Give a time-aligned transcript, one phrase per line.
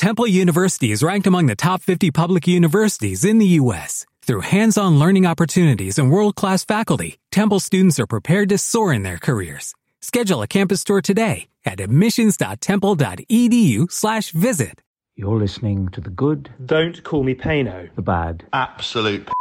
[0.00, 4.06] Temple University is ranked among the top 50 public universities in the U.S.
[4.22, 9.18] Through hands-on learning opportunities and world-class faculty, Temple students are prepared to soar in their
[9.18, 9.74] careers.
[10.00, 14.80] Schedule a campus tour today at admissions.temple.edu slash visit.
[15.16, 17.94] You're listening to the good, Don't call me Pano.
[17.94, 19.32] the bad, Absolute p-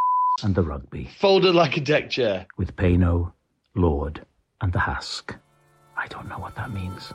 [0.43, 2.47] and the rugby Folded like a deck chair.
[2.57, 3.31] with Pano,
[3.75, 4.25] Lord,
[4.59, 5.33] and the Hask.
[5.95, 7.13] I don't know what that means.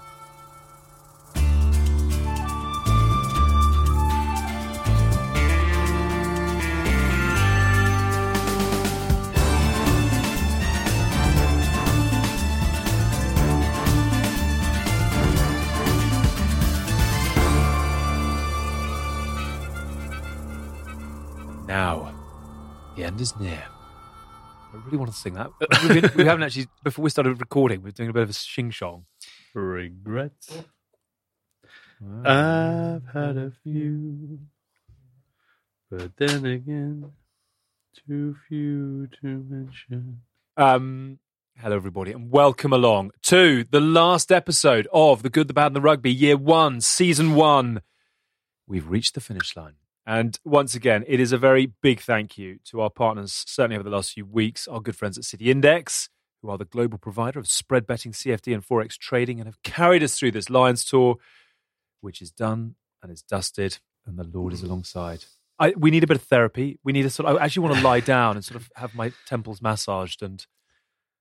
[21.74, 22.14] Now,
[22.94, 23.64] the end is near.
[24.72, 25.50] I really want to sing that.
[25.58, 28.32] Been- we haven't actually, before we started recording, we are doing a bit of a
[28.32, 29.06] shing shong.
[29.54, 30.56] Regrets.
[32.24, 34.38] I've had a few,
[35.90, 37.10] but then again,
[38.06, 40.20] too few to mention.
[40.56, 41.18] Um,
[41.58, 45.76] hello, everybody, and welcome along to the last episode of The Good, the Bad, and
[45.76, 47.82] the Rugby, Year One, Season One.
[48.64, 49.74] We've reached the finish line.
[50.06, 53.82] And once again, it is a very big thank you to our partners, certainly over
[53.88, 56.10] the last few weeks, our good friends at City Index,
[56.42, 60.02] who are the global provider of spread betting, CFD, and Forex trading, and have carried
[60.02, 61.16] us through this Lions tour,
[62.02, 64.66] which is done and is dusted, and the Lord is mm.
[64.66, 65.24] alongside.
[65.58, 66.78] I, we need a bit of therapy.
[66.84, 68.94] We need a sort of, I actually want to lie down and sort of have
[68.94, 70.44] my temples massaged, and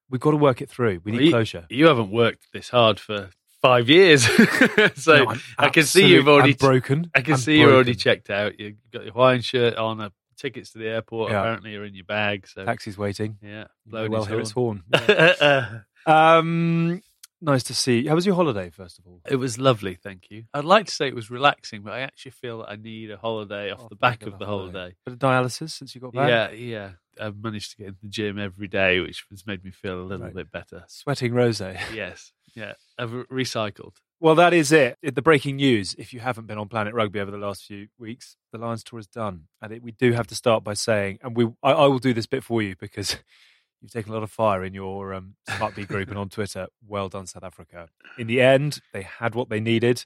[0.09, 1.00] we've got to work it through.
[1.06, 1.66] We need Well, you- closure.
[1.70, 3.30] You haven't worked this hard for
[3.64, 4.23] five years,
[4.95, 7.09] so No, I'm can see you've already broken.
[7.16, 8.59] I can I'm see you're already checked out.
[8.59, 11.39] You've got your Hawaiian shirt on, uh, tickets to the airport Yeah.
[11.39, 12.45] apparently are in your bag.
[12.47, 13.38] So Taxi's waiting.
[13.41, 14.84] yeah, blowing well his hear its horn.
[14.94, 15.81] horn.
[16.06, 17.02] Um,
[17.41, 18.00] nice to see.
[18.02, 18.09] you.
[18.09, 19.22] How was your holiday, first of all?
[19.30, 20.44] It was lovely, thank you.
[20.53, 23.16] I'd like to say it was relaxing, but I actually feel that I need a
[23.17, 24.95] holiday off the back of the holiday.
[25.06, 26.28] Bit of dialysis since you got back.
[26.28, 26.89] Yeah, yeah.
[27.22, 30.03] I've managed to get in the gym every day, which has made me feel a
[30.03, 30.35] little Right.
[30.35, 30.84] bit better.
[30.88, 31.80] Sweating rosé.
[31.94, 32.74] Yes, yeah.
[33.00, 33.96] Recycled.
[34.19, 34.97] Well, that is it.
[35.02, 37.88] It- The breaking news, if you haven't been on Planet Rugby over the last few
[37.97, 39.47] weeks, the Lions tour is done.
[39.62, 42.13] And it, we do have to start by saying, and we, I, I will do
[42.13, 43.18] this bit for you because
[43.81, 46.68] you've taken a lot of fire in your um, Smart B group and on Twitter.
[46.88, 47.90] Well done, South Africa.
[48.18, 50.06] In the end, they had what they needed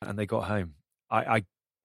[0.00, 0.74] and they got home.
[1.10, 1.44] I, I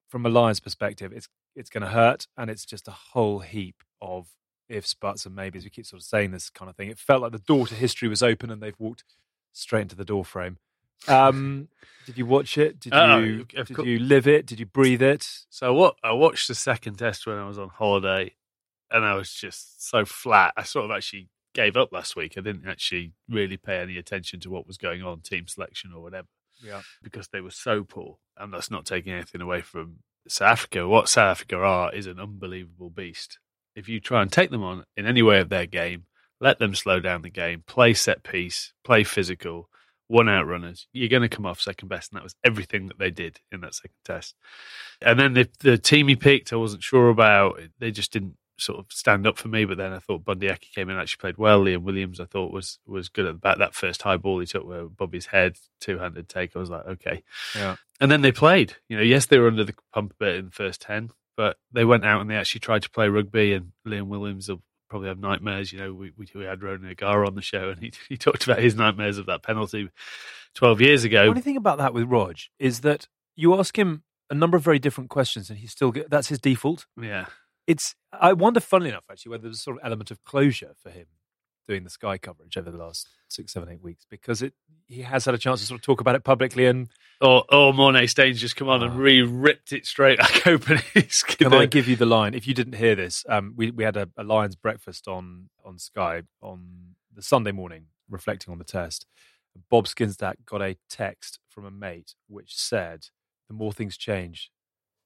[0.10, 3.76] from a Lions perspective, it's it's going to hurt, and it's just a whole heap
[4.02, 4.28] of
[4.70, 5.64] ifs, buts, and maybes.
[5.64, 6.90] We keep sort of saying this kind of thing.
[6.90, 9.04] It felt like the door to history was open, and they've walked
[9.54, 10.58] straight into the door frame.
[11.08, 11.68] Um,
[12.06, 12.80] did you watch it?
[12.80, 14.46] Did Oh, you of did cour- you live it?
[14.46, 15.28] Did you breathe it?
[15.50, 15.96] So what?
[16.02, 18.36] I watched the second test when I was on holiday,
[18.90, 20.54] and I was just so flat.
[20.56, 22.36] I sort of actually gave up last week.
[22.38, 26.02] I didn't actually really pay any attention to what was going on, team selection or
[26.02, 26.28] whatever.
[26.64, 26.82] Yeah.
[27.02, 28.18] because they were so poor.
[28.38, 29.98] And that's not taking anything away from
[30.30, 30.88] South Africa.
[30.88, 33.40] What South Africa are is an unbelievable beast.
[33.76, 36.06] If you try and take them on in any way of their game,
[36.44, 39.70] let them slow down the game, play set piece, play physical,
[40.08, 42.12] one out runners, you're going to come off second best.
[42.12, 44.36] And that was everything that they did in that second test.
[45.02, 47.62] And then the, the team he picked, I wasn't sure about.
[47.80, 49.64] They just didn't sort of stand up for me.
[49.64, 51.62] But then I thought Bundee Aki came in and actually played well.
[51.62, 53.60] Liam Williams, I thought was was good at the back.
[53.60, 56.56] That first high ball he took where Bobby's head, two handed take.
[56.56, 57.24] I was like, okay.
[57.56, 57.78] Yeah.
[58.02, 58.76] And then they played.
[58.90, 61.56] You know, yes, they were under the pump a bit in the first ten, but
[61.72, 63.54] they went out and they actually tried to play rugby.
[63.54, 64.62] And Liam Williams will
[64.94, 65.74] probably have nightmares.
[65.74, 68.44] You know, we we, we had Ronan O'Gara on the show, and he he talked
[68.44, 69.90] about his nightmares of that penalty
[70.54, 71.24] twelve years ago.
[71.24, 74.64] The only thing about that with Rog is that you ask him a number of
[74.64, 76.86] very different questions, and he still get, that's his default.
[77.02, 77.26] Yeah.
[77.66, 80.92] It's I wonder, funnily enough, actually, whether there's a sort of element of closure for
[80.92, 81.08] him
[81.68, 84.54] doing the Sky coverage over the last six, seven, eight weeks because it
[84.88, 86.90] he has had a chance to sort of talk about it publicly and
[87.22, 88.98] Or, or Morné Steyn just come on and Oh.
[88.98, 90.80] re ripped it straight back open.
[90.94, 92.34] He's Can I give you the line?
[92.34, 95.80] If you didn't hear this, um, we we had a, a Lions breakfast on on
[95.80, 99.06] Sky on the Sunday morning, reflecting on the test.
[99.70, 103.08] Bob Skinstad got a text from a mate which said,
[103.48, 104.52] "The more things change,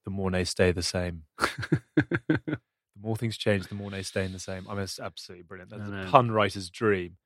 [0.06, 1.24] the more they stay the same.
[3.00, 5.44] the more things change, the more they stay in the same." I mean, it's absolutely
[5.44, 5.72] brilliant.
[5.72, 7.18] That's a pun writer's dream.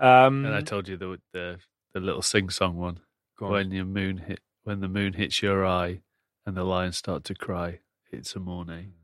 [0.00, 1.58] Um, and I told you the the,
[1.92, 3.00] the little sing song one
[3.40, 3.50] on.
[3.50, 6.00] when your moon hit when the moon hits your eye
[6.46, 7.80] and the lions start to cry.
[8.10, 8.94] It's a morning.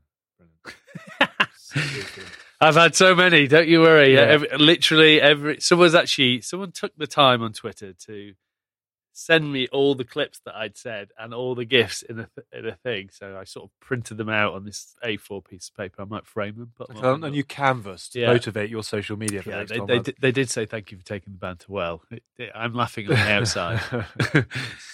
[2.59, 3.47] I've had so many.
[3.47, 4.13] Don't you worry.
[4.15, 4.21] Yeah.
[4.21, 8.33] Every, literally every someone's actually someone took the time on Twitter to
[9.19, 12.47] send me all the clips that I'd said and all the gifts in a th-
[12.53, 13.09] in a thing.
[13.11, 16.03] So I sort of printed them out on this A4 piece of paper.
[16.03, 18.27] I might frame them, put them on a new canvas to Yeah.
[18.27, 20.05] motivate your social media for the next they, they, months.
[20.05, 22.03] did, they did say thank you for taking the banter well.
[22.11, 23.79] It- it- I'm laughing on the outside.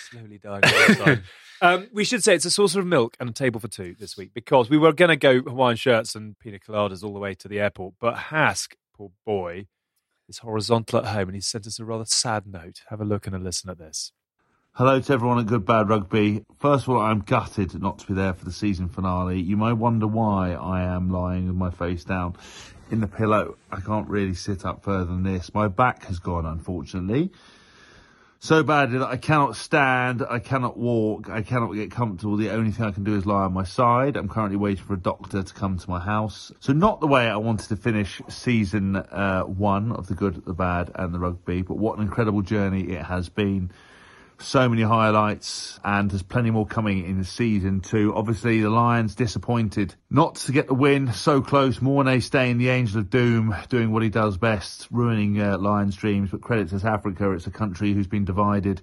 [0.09, 0.63] Slowly dying.
[0.63, 1.23] on the inside.
[1.61, 4.15] um, we should say it's a saucer of milk and a table for two this
[4.15, 7.33] week because we were going to go Hawaiian shirts and pina coladas all the way
[7.35, 9.67] to the airport, but Hask, poor boy,
[10.33, 12.81] is horizontal at home and he sent us a rather sad note.
[12.89, 14.11] Have a look and a listen at this.
[14.73, 16.43] Hello to everyone at Good Bad Rugby.
[16.57, 19.39] First of all, I'm gutted not to be there for the season finale.
[19.39, 22.35] You may wonder why I am lying with my face down
[22.89, 23.57] in the pillow.
[23.71, 25.53] I can't really sit up further than this.
[25.53, 27.31] My back has gone, unfortunately.
[28.43, 32.35] So badly that I cannot stand, I cannot walk, I cannot get comfortable.
[32.35, 34.17] The only thing I can do is lie on my side.
[34.17, 36.51] I'm currently waiting for a doctor to come to my house.
[36.59, 40.53] So not the way I wanted to finish season uh, one of the good, the
[40.53, 41.61] bad, and the rugby.
[41.61, 43.71] But what an incredible journey it has been
[44.39, 48.13] so many highlights and there's plenty more coming in season two.
[48.15, 51.79] Obviously the Lions disappointed not to get the win, so close.
[51.79, 56.31] Morné Steyn the angel of doom, doing what he does best, ruining uh, Lions dreams.
[56.31, 58.81] But credit to Africa, it's a country who's been divided,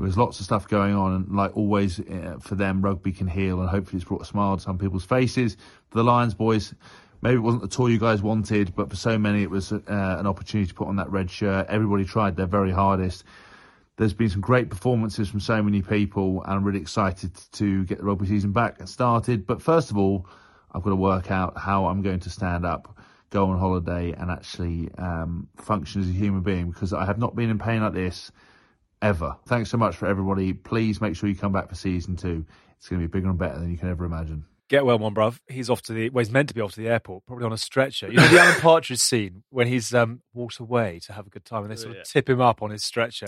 [0.00, 3.60] has lots of stuff going on and like always uh, for them rugby can heal
[3.60, 5.56] and hopefully it's brought a smile to some people's faces.
[5.90, 6.74] For the Lions boys,
[7.22, 9.80] Maybe it wasn't the tour you guys wanted, but for so many it was uh,
[9.86, 11.66] an opportunity to put on that red shirt.
[11.68, 13.24] Everybody tried their very hardest.
[14.00, 17.98] There's been some great performances from so many people, and I'm really excited to get
[17.98, 19.46] the rugby season back and started.
[19.46, 20.26] But first of all,
[20.72, 22.98] I've got to work out how I'm going to stand up,
[23.28, 27.36] go on holiday, and actually um, function as a human being because I have not
[27.36, 28.32] been in pain like this
[29.02, 29.36] ever.
[29.46, 30.54] Thanks so much for everybody.
[30.54, 32.46] Please make sure you come back for season two.
[32.78, 34.46] It's going to be bigger and better than you can ever imagine.
[34.70, 35.40] Get well, one bruv.
[35.46, 36.08] He's off to the.
[36.08, 38.08] Well, he's meant to be off to the airport, probably on a stretcher.
[38.08, 41.44] You know the Alan Partridge scene when he's um, walked away to have a good
[41.44, 42.02] time, and they sort of Yeah.
[42.04, 43.26] tip him up on his stretcher.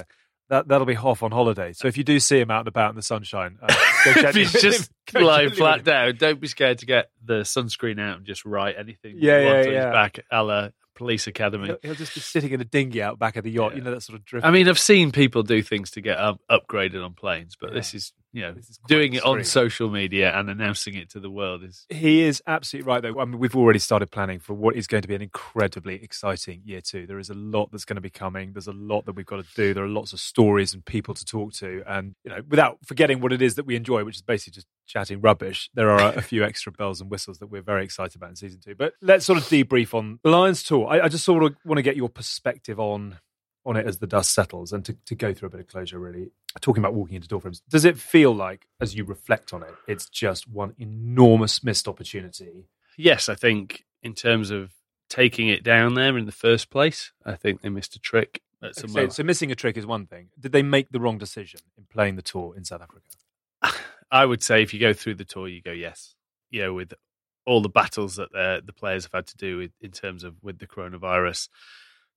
[0.53, 1.73] That that'll be Hoff on holiday.
[1.73, 3.69] So if you do see him out and about in the sunshine, uh,
[4.05, 4.91] go if he's just.
[5.15, 9.17] Lying flat down, don't be scared to get the sunscreen out and just write anything
[9.19, 9.87] Yeah, you want yeah, on yeah.
[9.87, 11.67] his back, a la Police Academy.
[11.67, 13.73] He'll, he'll just be sitting in a dinghy out back of the yacht.
[13.73, 13.79] Yeah.
[13.79, 14.47] You know that sort of drift.
[14.47, 17.75] I mean, I've seen people do things to get up, upgraded on planes, but Yeah.
[17.77, 21.11] this is, you know, This is quite doing it on social media and announcing it
[21.11, 21.87] to the world is.
[21.91, 23.21] He is absolutely right, though.
[23.21, 26.63] I mean, we've already started planning for what is going to be an incredibly exciting
[26.65, 27.07] year two.
[27.07, 28.53] There is a lot that's going to be coming.
[28.53, 29.75] There's a lot that we've got to do.
[29.75, 33.21] There are lots of stories and people to talk to, and you know, without forgetting
[33.21, 35.71] what it is that we enjoy, which is basically just chatting rubbish.
[35.75, 38.61] There are a few extra bells and whistles that we're very excited about in season
[38.61, 38.75] two.
[38.75, 40.89] But let's sort of debrief on the Lions tour.
[40.89, 43.19] I, I just sort of want to get your perspective on
[43.65, 45.99] on it as the dust settles and to, to go through a bit of closure
[45.99, 46.31] really.
[46.61, 49.75] Talking about walking into door frames does it feel like as you reflect on it
[49.87, 52.69] it's just one enormous missed opportunity?
[52.97, 54.73] Yes, I think in terms of
[55.09, 58.77] taking it down there in the first place, I think they missed a trick at
[58.77, 60.29] some so, so missing a trick is one thing.
[60.39, 63.79] Did they make the wrong decision in playing the tour in south africa?
[64.11, 66.15] I would say if you go through the tour, you go yes.
[66.51, 66.93] You know, with
[67.45, 70.37] all the battles that the the players have had to do with, in terms of
[70.43, 71.49] with the coronavirus,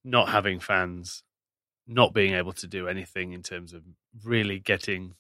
[0.04, 1.24] not having fans,
[1.88, 3.84] not being able to do anything in terms of
[4.24, 5.16] really getting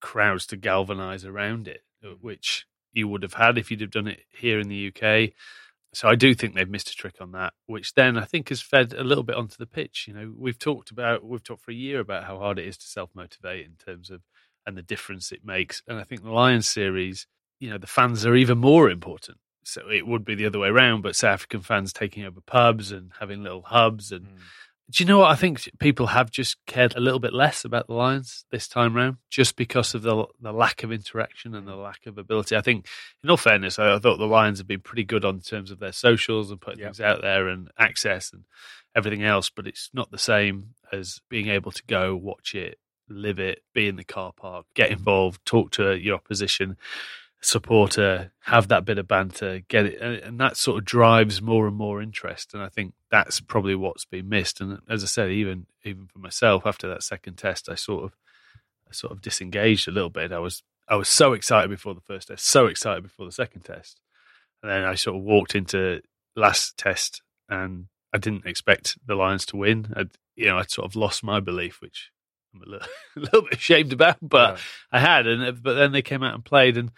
[0.00, 4.06] crowds to galvanize around it, uh, which you would have had if you'd have done
[4.06, 5.32] it here in the UK.
[5.92, 8.60] So I do think they've missed a trick on that, which then I think has
[8.60, 10.06] fed a little bit onto the pitch.
[10.06, 12.76] You know, we've talked about we've talked for a year about how hard it is
[12.78, 14.22] to self motivate in terms of
[14.66, 15.82] and the difference it makes.
[15.88, 17.26] And I think the Lions series,
[17.58, 19.38] you know, the fans are even more important.
[19.64, 22.92] So it would be the other way around, but South African fans taking over pubs
[22.92, 24.12] and having little hubs.
[24.12, 24.26] And
[24.90, 25.30] do you know what?
[25.30, 28.94] I think people have just cared a little bit less about the Lions this time
[28.94, 32.56] round, just because of the the lack of interaction and the lack of ability.
[32.56, 32.86] I think,
[33.22, 35.78] in all fairness, I, I thought the Lions have been pretty good on terms of
[35.78, 36.86] their socials and putting Yeah.
[36.86, 38.44] things out there and access and
[38.94, 39.50] everything else.
[39.50, 42.78] But it's not the same as being able to go watch it
[43.08, 46.76] live it, be in the car park, get involved, talk to your opposition
[47.40, 51.76] supporter, have that bit of banter, get it, and, that sort of drives more and
[51.76, 52.52] more interest.
[52.54, 54.60] And I think that's probably what's been missed.
[54.60, 58.16] And as I said, even even for myself, after that second test, I sort of
[58.88, 60.32] I sort of disengaged a little bit.
[60.32, 63.62] I was I was so excited before the first test, so excited before the second
[63.62, 64.00] test,
[64.62, 66.02] and then I sort of walked into
[66.36, 69.92] last test and I didn't expect the Lions to win.
[69.96, 72.10] I'd, you know, I'd sort of lost my belief, which
[72.54, 74.62] I'm a little, a little bit ashamed about, but Yeah.
[74.92, 75.26] I had.
[75.26, 76.90] And but then they came out and played, and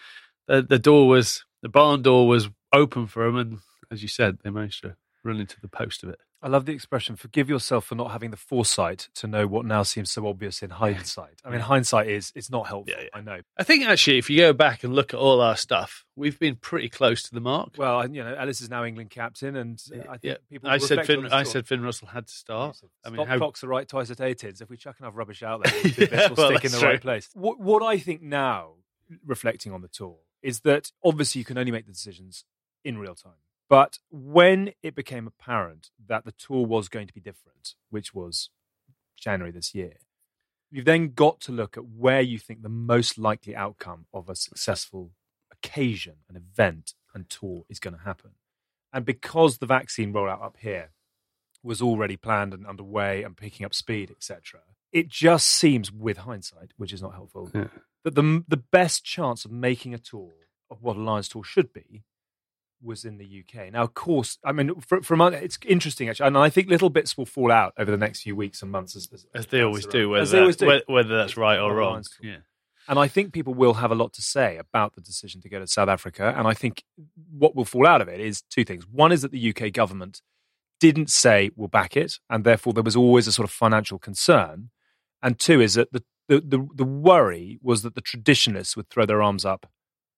[0.52, 3.58] the, the door was the barn door was open for them, and
[3.90, 6.18] as you said, they managed to run into the post of it.
[6.44, 9.84] I love the expression forgive yourself for not having the foresight to know what now
[9.84, 11.40] seems so obvious in hindsight.
[11.44, 12.92] I mean, hindsight is it's not helpful.
[12.94, 13.08] Yeah, yeah.
[13.14, 13.40] I know.
[13.56, 16.56] I think actually, if you go back and look at all our stuff, we've been
[16.56, 17.74] pretty close to the mark.
[17.78, 20.68] Well, you know, Ellis is now England captain, and uh, I think people.
[20.68, 21.26] I said Finn.
[21.32, 22.76] I said Finn Russell had to start.
[23.04, 24.60] I mean, Stop how, clocks are right twice at eight is.
[24.60, 26.82] If we chuck enough rubbish out there, this Yeah, will well, stick in the that's
[26.82, 27.30] right place.
[27.34, 28.72] What, what I think now,
[29.24, 32.44] reflecting on the tour, is that obviously you can only make the decisions
[32.84, 33.32] in real time.
[33.68, 38.50] But when it became apparent that the tour was going to be different, which was
[39.18, 39.94] January this year,
[40.70, 44.34] you've then got to look at where you think the most likely outcome of a
[44.34, 45.12] successful
[45.50, 48.32] occasion, an event, and tour is going to happen.
[48.92, 50.90] And because the vaccine rollout up here
[51.62, 54.60] was already planned and underway and picking up speed, etc.,
[54.92, 57.68] it just seems, with hindsight, which is not helpful, Yeah.
[58.04, 60.32] That the the best chance of making a tour
[60.70, 62.04] of what a Lions tour should be
[62.82, 63.72] was in the UK.
[63.72, 67.16] Now, of course, I mean, from, from it's interesting actually, and I think little bits
[67.16, 69.86] will fall out over the next few weeks and months, as, as, as they always
[69.86, 70.66] do, whether, As they always do.
[70.66, 72.02] whe- whether that's right or Or wrong.
[72.20, 72.38] Yeah.
[72.88, 75.60] And I think people will have a lot to say about the decision to go
[75.60, 76.34] to South Africa.
[76.36, 76.82] And I think
[77.30, 78.88] what will fall out of it is two things.
[78.88, 80.20] One is that the UK government
[80.80, 84.70] didn't say we'll back it, and therefore there was always a sort of financial concern.
[85.22, 89.06] And two is that the the, the, the worry was that the traditionalists would throw
[89.06, 89.66] their arms up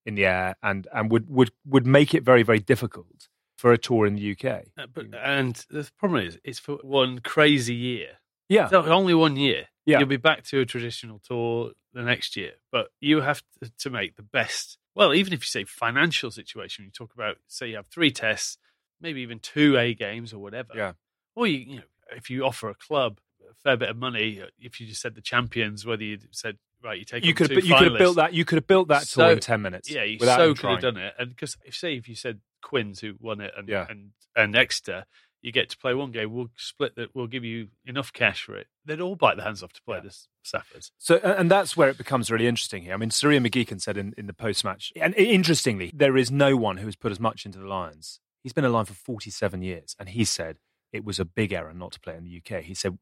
[0.05, 3.77] in the air and, and would, would, would make it very, very difficult for a
[3.77, 4.65] tour in the UK.
[4.77, 8.17] Uh, But and the problem is, it's for one crazy year.
[8.49, 8.65] Yeah.
[8.65, 9.67] It's only one year.
[9.85, 9.99] Yeah.
[9.99, 13.89] You'll be back to a traditional tour the next year, but you have to, to
[13.89, 14.77] make the best.
[14.95, 18.57] Well, even if you say financial situation, you talk about say you have three tests,
[18.99, 20.73] maybe even two A games or whatever.
[20.75, 20.93] Yeah.
[21.35, 21.83] Or you, you know,
[22.15, 25.15] if you offer a club a fair bit of money, uh, if you just said
[25.15, 28.33] the champions, whether you said right, you take You could you could have built that.
[28.33, 29.89] You could have built that So- in ten minutes.
[29.89, 31.13] Yeah, you so could have done it.
[31.17, 33.85] And because if say if you said Quinns who won it and Yeah.
[33.89, 35.05] and and Exeter,
[35.41, 36.33] you get to play one game.
[36.33, 37.13] We'll split that.
[37.15, 38.67] We'll give you enough cash for it.
[38.83, 40.09] They'd all bite the hands off to play Yeah.
[40.09, 40.91] the Saffers.
[40.97, 42.93] So, and that's where it becomes really interesting here.
[42.93, 46.31] I mean, Sir Ian McGeechan said in, in the post match, and interestingly, there is
[46.31, 48.19] no one who has put as much into the Lions.
[48.43, 50.57] He's been alive for 47 years, and he said
[50.91, 52.61] it was a big error not to play in the UK.
[52.63, 52.97] He said,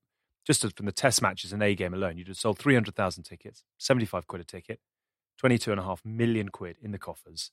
[0.45, 4.27] just from the test matches and A game alone, you'd have sold 300,000 tickets, 75
[4.27, 4.79] quid a ticket,
[5.43, 7.51] 22.5 million quid in the coffers.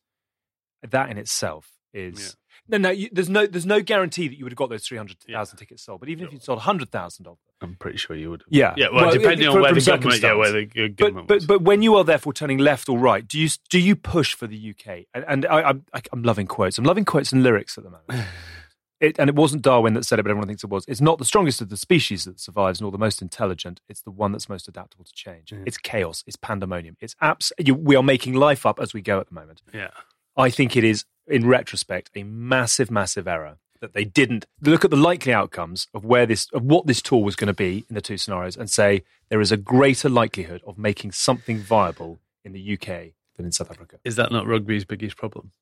[0.88, 2.36] That in itself is.
[2.68, 5.58] No, no, you, there's no, there's no guarantee that you would have got those 300,000
[5.58, 6.00] tickets sold.
[6.00, 8.42] But even if you'd sold 100,000 of them, I'm pretty sure you would.
[8.48, 8.88] yeah, Yeah.
[8.92, 11.34] Well, depending from- on where from the government, yeah, where the g- But, government but
[11.34, 11.46] was.
[11.46, 14.46] but when you are therefore turning left or right, do you do you push for
[14.46, 15.04] the UK?
[15.12, 16.78] And, and I, I- I'm loving quotes.
[16.78, 18.28] I'm loving quotes and lyrics at the moment.
[19.00, 20.84] It, and it wasn't Darwin that said it, but everyone thinks it was.
[20.86, 23.80] It's not the strongest of the species that survives, nor the most intelligent.
[23.88, 25.52] It's the one that's most adaptable to change.
[25.66, 26.22] It's chaos.
[26.26, 26.96] It's pandemonium.
[27.00, 29.62] It's abs- you, We are making life up as we go at the moment.
[29.72, 29.88] yeah.
[30.36, 34.90] I think it is, in retrospect, a massive, massive error that they didn't look at
[34.90, 37.94] the likely outcomes of where this, of what this tour was going to be in
[37.94, 42.52] the two scenarios, and say there is a greater likelihood of making something viable in
[42.52, 43.98] the UK than in South Africa.
[44.04, 45.52] Is that not rugby's biggest problem?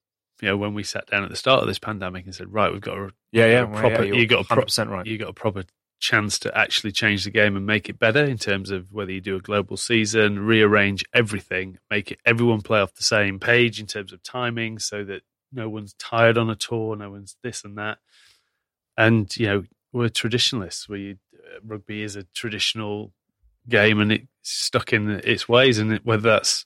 [0.41, 2.73] You know, when we sat down at the start of this pandemic and said, right,
[2.73, 5.07] we've got a Yeah, yeah, a proper, yeah, you got a pro- right.
[5.07, 5.65] You got a proper
[6.01, 9.21] chance to actually change the game and make it better in terms of whether you
[9.21, 13.87] do a global season, rearrange everything, make it everyone play off the same page in
[13.87, 17.77] terms of timing, so that no one's tired on a tour, no one's this and
[17.79, 17.99] that.
[18.97, 20.89] And you know, we're traditionalists.
[20.89, 23.13] We uh, rugby is a traditional
[23.69, 25.79] game, and it's stuck in its ways.
[25.79, 26.65] And it, whether that's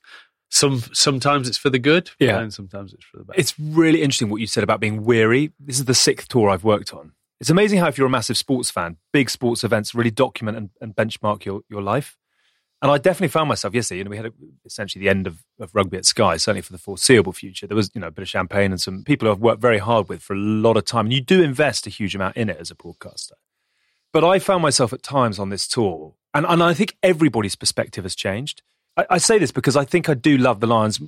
[0.53, 2.39] some sometimes it's for the good, Yeah.
[2.39, 3.39] and sometimes it's for the bad.
[3.39, 5.53] It's really interesting what you said about being weary.
[5.59, 7.13] This is the sixth tour I've worked on.
[7.41, 10.71] It's amazing how, if you're a massive sports fan, big sports events really document and,
[10.83, 12.19] and benchmark your, your life.
[12.83, 13.99] And I definitely found myself yesterday.
[13.99, 14.33] You know, we had a,
[14.67, 17.67] essentially the end of, of rugby at Sky, certainly for the foreseeable future.
[17.67, 19.79] There was, you know, a bit of champagne and some people who I've worked very
[19.79, 21.07] hard with for a lot of time.
[21.07, 23.37] And you do invest a huge amount in it as a broadcaster.
[24.13, 28.05] But I found myself at times on this tour, and, and I think everybody's perspective
[28.05, 28.63] has changed.
[28.97, 31.01] I, I say this because I think I do love the Lions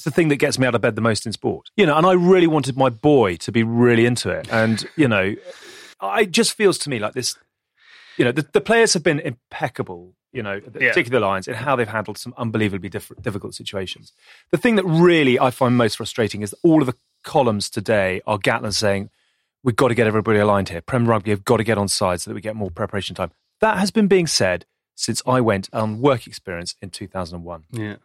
[0.00, 1.68] it's the thing that gets me out of bed the most in sport.
[1.76, 4.50] You know, and I really wanted my boy to be really into it.
[4.50, 5.34] And, you know,
[6.02, 7.36] it just feels to me like this,
[8.16, 11.76] you know, the, the players have been impeccable, you know, particularly the Lions, in how
[11.76, 14.12] they've handled some unbelievably diff- difficult situations.
[14.52, 18.38] The thing that really I find most frustrating is all of the columns today are
[18.38, 19.10] Gatland saying,
[19.62, 20.80] we've got to get everybody aligned here.
[20.80, 23.32] Prem Rugby have got to get on side so that we get more preparation time.
[23.60, 24.64] That has been being said
[25.00, 27.96] since I went on work experience in 2001 yeah.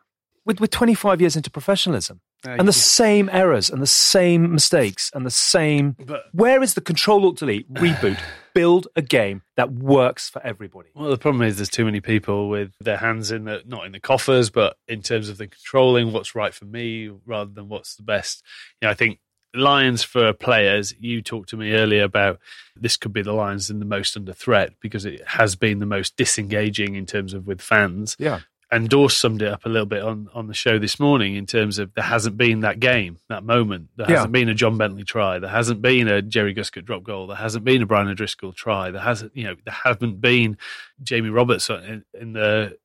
[0.45, 3.01] with, with 25 years into professionalism Uh, and the yeah.
[3.01, 7.37] same errors and the same mistakes and the same But- where is the control alt
[7.37, 8.19] delete reboot
[8.53, 12.47] build a game that works for everybody Well, the problem is there's too many people
[12.49, 16.13] with their hands in the not in the coffers, but in terms of the controlling
[16.13, 18.43] what's right for me rather than what's the best.
[18.81, 19.19] You know, I think
[19.55, 20.93] Lions for players.
[20.99, 22.39] You talked to me earlier about
[22.75, 25.85] this could be the Lions in the most under threat because it has been the
[25.85, 28.15] most disengaging in terms of with fans.
[28.19, 28.41] Yeah.
[28.71, 31.45] And Dorse summed it up a little bit on, on the show this morning in
[31.45, 33.89] terms of there hasn't been that game, that moment.
[33.95, 34.15] There Yeah.
[34.17, 35.37] hasn't been a John Bentley try.
[35.39, 37.27] There hasn't been a Jerry Guscott drop goal.
[37.27, 38.89] There hasn't been a Brian O'Driscoll try.
[38.91, 40.57] There hasn't, you know, there haven't been
[41.03, 42.75] Jamie Roberts in, in the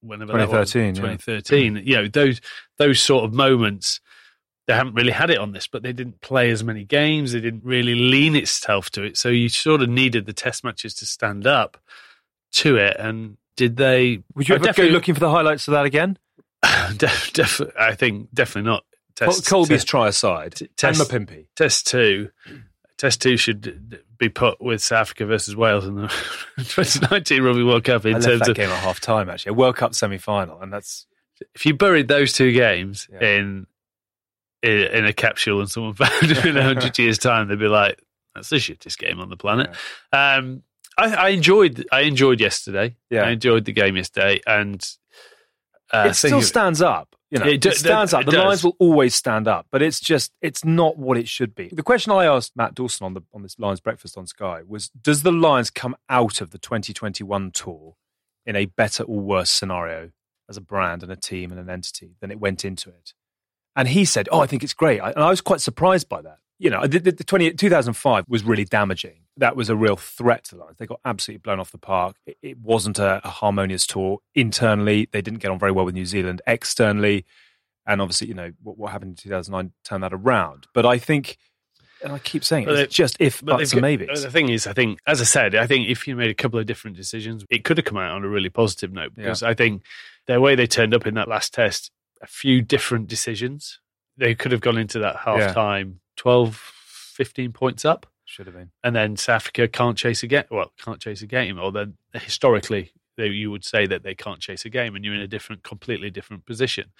[0.00, 1.16] whenever that was, 2013, yeah.
[1.16, 1.82] 2013.
[1.86, 2.40] You know, those
[2.78, 4.00] those sort of moments
[4.66, 7.32] they haven't really had it on this, but they didn't play as many games.
[7.32, 9.16] They didn't really lean itself to it.
[9.16, 11.78] So you sort of needed the test matches to stand up
[12.52, 12.96] to it.
[12.98, 14.22] And did they?
[14.34, 16.18] Would you I ever go definitely, looking for the highlights of that again?
[16.96, 18.84] def, def, I think definitely not.
[19.16, 21.46] Test, Kolbe's test, try aside, and test- Mapimpi.
[21.56, 22.30] test two.
[22.98, 26.06] Test two should be put with South Africa versus Wales in the
[26.56, 29.50] 2019 Rugby World Cup in I left terms that of game at half time, actually.
[29.50, 31.06] A World Cup semi final, and that's
[31.54, 33.38] if you buried those two games Yeah.
[33.38, 33.66] in,
[34.62, 37.68] in in a capsule and someone found it in a hundred years' time, they'd be
[37.68, 38.00] like,
[38.34, 39.70] "That's the shittest game on the planet."
[40.12, 40.62] Um,
[40.96, 42.96] I, I enjoyed I enjoyed yesterday.
[43.10, 43.22] Yeah.
[43.22, 44.84] I enjoyed the game yesterday, and
[45.92, 47.14] uh, it still stands up.
[47.30, 48.26] You know, It it, stands it up.
[48.26, 51.70] The lines will always stand up, but it's just it's not what it should be.
[51.72, 54.88] The question I asked Matt Dawson on the on this Lions breakfast on Sky was:
[54.90, 57.96] Does the Lions come out of the 2021 tour
[58.44, 60.10] in a better or worse scenario
[60.48, 63.14] as a brand and a team and an entity than it went into it?
[63.74, 66.22] And he said, "Oh, I think it's great," I, and I was quite surprised by
[66.22, 66.38] that.
[66.58, 69.24] You know, the, the, the 20, 2005 was really damaging.
[69.36, 70.76] That was a real threat to the Lions.
[70.78, 72.16] They got absolutely blown off the park.
[72.24, 75.08] It, it wasn't a, a harmonious tour internally.
[75.10, 77.24] They didn't get on very well with New Zealand externally,
[77.86, 80.66] and obviously, you know what, what happened in 2009 turned that around.
[80.72, 81.38] But I think,
[82.04, 84.22] and I keep saying, it, it's just if But buts and maybes.
[84.22, 86.60] The thing is, I think, as I said, I think if you made a couple
[86.60, 89.54] of different decisions, it could have come out on a really positive note because I
[89.54, 89.82] think
[90.26, 91.90] the way they turned up in that last test,
[92.22, 93.80] a few different decisions,
[94.16, 95.52] they could have gone into that half Yeah.
[95.52, 98.06] time 12, 15 points up.
[98.24, 98.70] Should have been.
[98.82, 100.44] and then South Africa can't chase a game.
[100.50, 104.40] Well, can't chase a game, or then historically they, you would say that they can't
[104.40, 106.92] chase a game, and you're in a different, completely different position.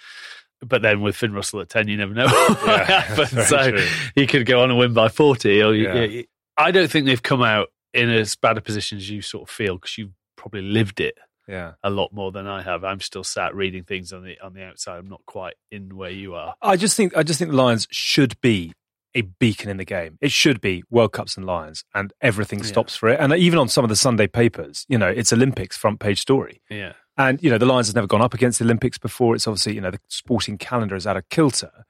[0.63, 3.47] But then with Finn Russell at ten, you never know what Yeah, happens.
[3.47, 3.85] So true.
[4.13, 5.63] he could go on and win by forty.
[5.63, 6.03] Or you- Yeah.
[6.03, 6.25] you-
[6.55, 9.49] I don't think they've come out in as bad a position as you sort of
[9.49, 11.73] feel because you've probably lived it Yeah.
[11.83, 12.83] a lot more than I have.
[12.83, 14.97] I'm still sat reading things on the on the outside.
[14.97, 16.55] I'm not quite in where you are.
[16.61, 18.73] I just think I just think the Lions should be
[19.15, 20.17] a beacon in the game.
[20.21, 22.65] It should be World Cups and Lions, and everything Yeah.
[22.65, 23.19] stops for it.
[23.19, 26.61] And even on some of the Sunday papers, you know, it's Olympics front page story.
[26.69, 26.93] Yeah.
[27.17, 29.35] And you know, the Lions has never gone up against the Olympics before.
[29.35, 31.85] It's obviously you know the sporting calendar is out of kilter.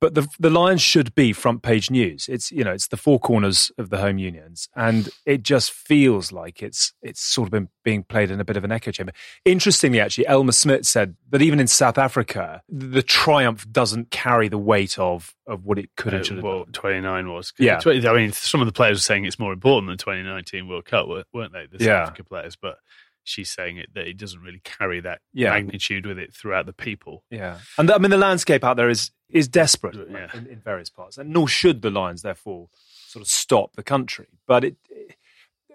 [0.00, 2.28] But the the Lions should be front page news.
[2.28, 6.32] It's you know it's the four corners of the home unions, and it just feels
[6.32, 9.12] like it's it's sort of been being played in a bit of an echo chamber.
[9.44, 14.58] Interestingly, actually, Elma Smit said that even in South Africa, the triumph doesn't carry the
[14.58, 16.72] weight of of what it could Uh, have well, done.
[16.72, 17.52] 29 was.
[17.58, 17.78] Yeah.
[17.78, 20.86] 20 I mean, some of the players were saying it's more important than 2019 World
[20.86, 21.66] Cup, weren't they?
[21.70, 22.02] The South Yeah.
[22.02, 22.78] Africa players, but
[23.26, 25.50] she's saying it that it doesn't really carry that Yeah.
[25.50, 27.24] magnitude with it throughout the people.
[27.30, 30.28] Yeah, and I mean the landscape out there is is desperate Yeah.
[30.34, 32.68] in, in various parts, and nor should the Lions therefore
[33.08, 34.26] sort of stop the country.
[34.46, 34.76] But it,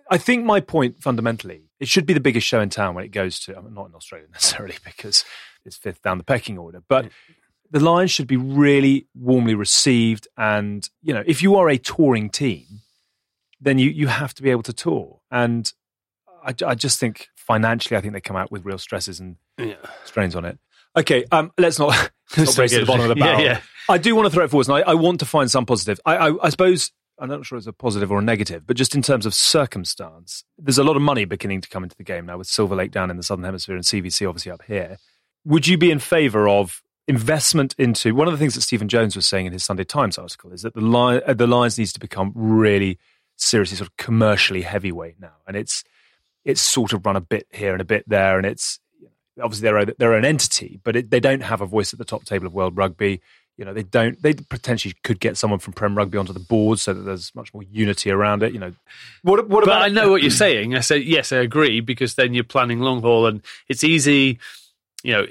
[0.09, 3.11] I think my point fundamentally, it should be the biggest show in town when it
[3.11, 3.57] goes to.
[3.57, 5.23] I mean, not in Australia necessarily because
[5.65, 7.05] it's fifth down the pecking order, but.
[7.05, 7.11] Mm.
[7.73, 12.29] The Lions should be really warmly received, and you know, if you are a touring
[12.29, 12.65] team,
[13.61, 15.21] then you you have to be able to tour.
[15.31, 15.71] And
[16.43, 19.75] I, I just think financially, I think they come out with real stresses and Yeah.
[20.05, 20.57] strains on it.
[20.95, 21.89] Okay, um, let's not,
[22.37, 23.41] let's not race to the bottom of the barrel.
[23.41, 23.61] yeah.
[23.89, 25.99] I do want to throw it forwards, and I, I want to find some positive.
[26.05, 28.95] I, I, I suppose I'm not sure it's a positive or a negative, but just
[28.95, 32.25] in terms of circumstance, there's a lot of money beginning to come into the game
[32.25, 34.97] now with Silver Lake down in the southern hemisphere and CVC obviously up here.
[35.45, 39.15] Would you be in favour of investment into one of the things that Stephen Jones
[39.15, 41.91] was saying in his Sunday Times article is that the line uh, the Lions needs
[41.93, 42.97] to become really
[43.37, 45.83] seriously sort of commercially heavyweight now, and it's
[46.45, 48.79] it's sort of run a bit here and a bit there, and it's
[49.41, 52.05] obviously they're a, they're an entity, but it, they don't have a voice at the
[52.05, 53.21] top table of world rugby.
[53.57, 54.21] You know, they don't.
[54.21, 57.53] They potentially could get someone from Prem Rugby onto the board, so that there's much
[57.53, 58.53] more unity around it.
[58.53, 58.73] You know,
[59.21, 59.81] what what But about?
[59.83, 60.75] I know what you're saying.
[60.75, 64.39] I say yes, I agree because then you're planning long haul, and it's easy.
[65.03, 65.27] You know,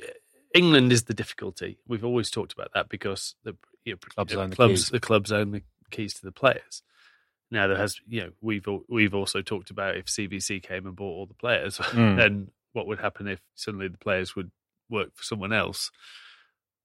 [0.54, 1.78] England is the difficulty.
[1.88, 4.72] We've always talked about that because the you know, Clubs you know, own the clubs
[4.72, 4.88] keys.
[4.90, 6.82] the clubs own the keys to the players.
[7.50, 11.14] Now there has you know we've we've also talked about if CVC came and bought
[11.16, 12.16] all the players, Mm.
[12.16, 14.50] then what would happen if suddenly the players would
[14.88, 15.90] work for someone else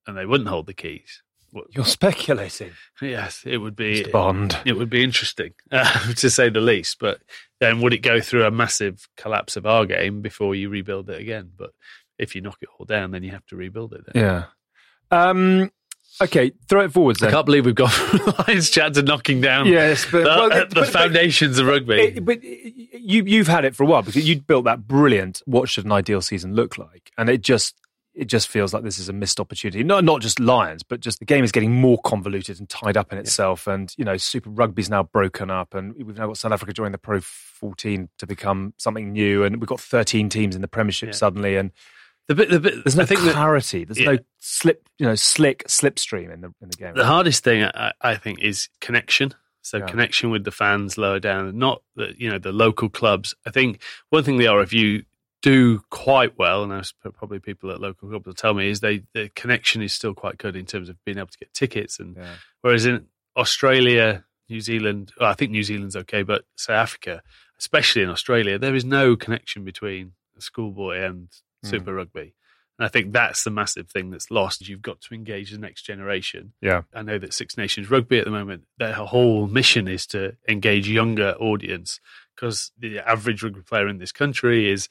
[0.07, 1.21] and they wouldn't hold the keys?
[1.51, 4.11] What, You're speculating, yes, it would be Mr.
[4.11, 4.57] Bond.
[4.65, 6.97] it would be interesting, uh, to say the least.
[6.99, 7.21] But
[7.61, 11.21] then would it go through a massive collapse of our game before you rebuild it
[11.21, 11.51] again?
[11.55, 11.71] But
[12.17, 14.01] if you knock it all down, then you have to rebuild it.
[14.11, 14.23] Then.
[14.23, 14.43] Yeah.
[15.11, 15.71] Um,
[16.21, 17.91] Okay, throw it forwards I can't believe we've got
[18.47, 21.95] Lions chat to knocking down Yes, but- the, well, the but- but- foundations of rugby.
[22.01, 25.41] It- but you you've had it for a while because you'd built that brilliant.
[25.45, 27.11] What should an ideal season look like?
[27.17, 27.75] And it just
[28.13, 29.83] it just feels like this is a missed opportunity.
[29.83, 33.11] Not not just Lions, but just the game is getting more convoluted and tied up
[33.11, 33.67] in itself.
[33.67, 36.93] And you know, Super Rugby's now broken up, and we've now got South Africa joining
[36.93, 41.07] the Pro 14 to become something new, and we've got 13 teams in the Premiership
[41.07, 41.13] Yeah.
[41.13, 41.71] suddenly, and
[42.27, 43.83] the bit, the bit, there's no I think that clarity.
[43.85, 44.13] There's yeah.
[44.13, 46.93] no slip, you know, slick slipstream in the in the game.
[46.95, 49.33] the hardest thing I, I think is connection.
[49.61, 49.85] So Yeah.
[49.87, 53.33] connection with the fans lower down, not the you know the local clubs.
[53.45, 55.05] I think one thing the RFU
[55.41, 56.81] do quite well, and I
[57.13, 60.37] probably people at local clubs will tell me, is they the connection is still quite
[60.37, 61.99] good in terms of being able to get tickets.
[61.99, 62.35] And Yeah.
[62.61, 63.05] whereas in
[63.37, 67.21] Australia, New Zealand, well, I think New Zealand's okay, but South Africa,
[67.59, 71.29] especially in Australia, there is no connection between a schoolboy and
[71.65, 71.69] Mm.
[71.69, 72.33] Super Rugby.
[72.77, 74.67] And I think that's the massive thing that's lost.
[74.67, 76.51] You've got to engage the next generation.
[76.61, 76.81] Yeah.
[76.93, 80.89] I know that Six Nations Rugby at the moment, their whole mission is to engage
[80.89, 82.01] younger audience
[82.35, 84.89] because the average rugby player in this country is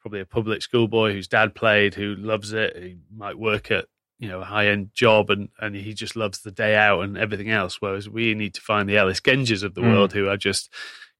[0.00, 3.84] probably a public school boy whose dad played, who loves it, who might work at
[4.18, 7.18] you know a high end job, and and he just loves the day out and
[7.18, 7.82] everything else.
[7.82, 9.92] Whereas we need to find the Ellis Genges of the Mm.
[9.92, 10.72] world who are just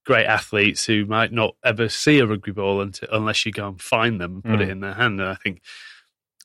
[0.06, 3.80] great athletes who might not ever see a rugby ball until, unless you go and
[3.80, 4.72] find them and put it Mm.
[4.72, 5.20] in their hand.
[5.20, 5.60] And I think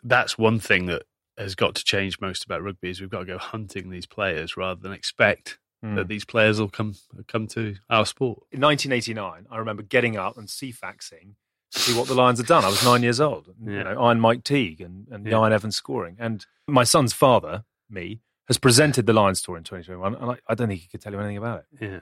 [0.04, 1.04] that's one thing that
[1.38, 4.58] has got to change most about rugby is we've got to go hunting these players
[4.58, 5.96] rather than expect Mm.
[5.96, 6.94] that these players will come
[7.28, 8.44] come to our sport.
[8.52, 11.34] in 1989, I remember getting up and Ceefaxing
[11.72, 12.64] to see what the Lions had done.
[12.64, 13.48] I was nine years old.
[13.66, 15.34] You know, Iron Mike Teague and, and Yeah.
[15.34, 16.18] Ieuan Evans scoring.
[16.20, 20.54] And my son's father, me, has presented the Lions tour in 2021, and I, I
[20.54, 21.82] don't think he could tell you anything about it.
[21.82, 22.00] Yeah,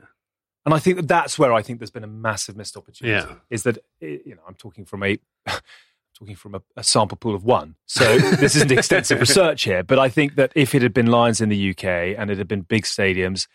[0.69, 3.27] And I think that that's where I think there's been a massive missed opportunity.
[3.27, 3.35] Yeah.
[3.49, 5.17] Is that you know I'm talking from a
[6.17, 9.83] talking from a, a sample pool of one, so this isn't extensive research here.
[9.83, 11.83] But I think that if it had been Lions in the UK
[12.17, 13.47] and it had been big stadiums,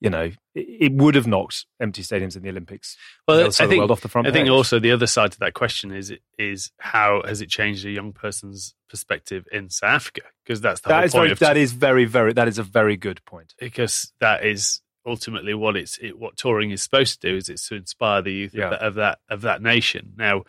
[0.00, 2.98] you know, it, it would have knocked empty stadiums in the Olympics.
[3.26, 5.06] Well, the I of the think world off the front I think also the other
[5.06, 9.70] side to that question is is how has it changed a young person's perspective in
[9.70, 10.22] South Africa?
[10.44, 12.62] Because that's the That whole is point very that is very very that is a
[12.62, 13.54] very good point.
[13.58, 17.68] because that is ultimately what it's it, what touring is supposed to do is it's
[17.68, 18.64] to inspire the youth Yeah.
[18.64, 20.12] of, that, of that of that nation.
[20.16, 20.44] Now,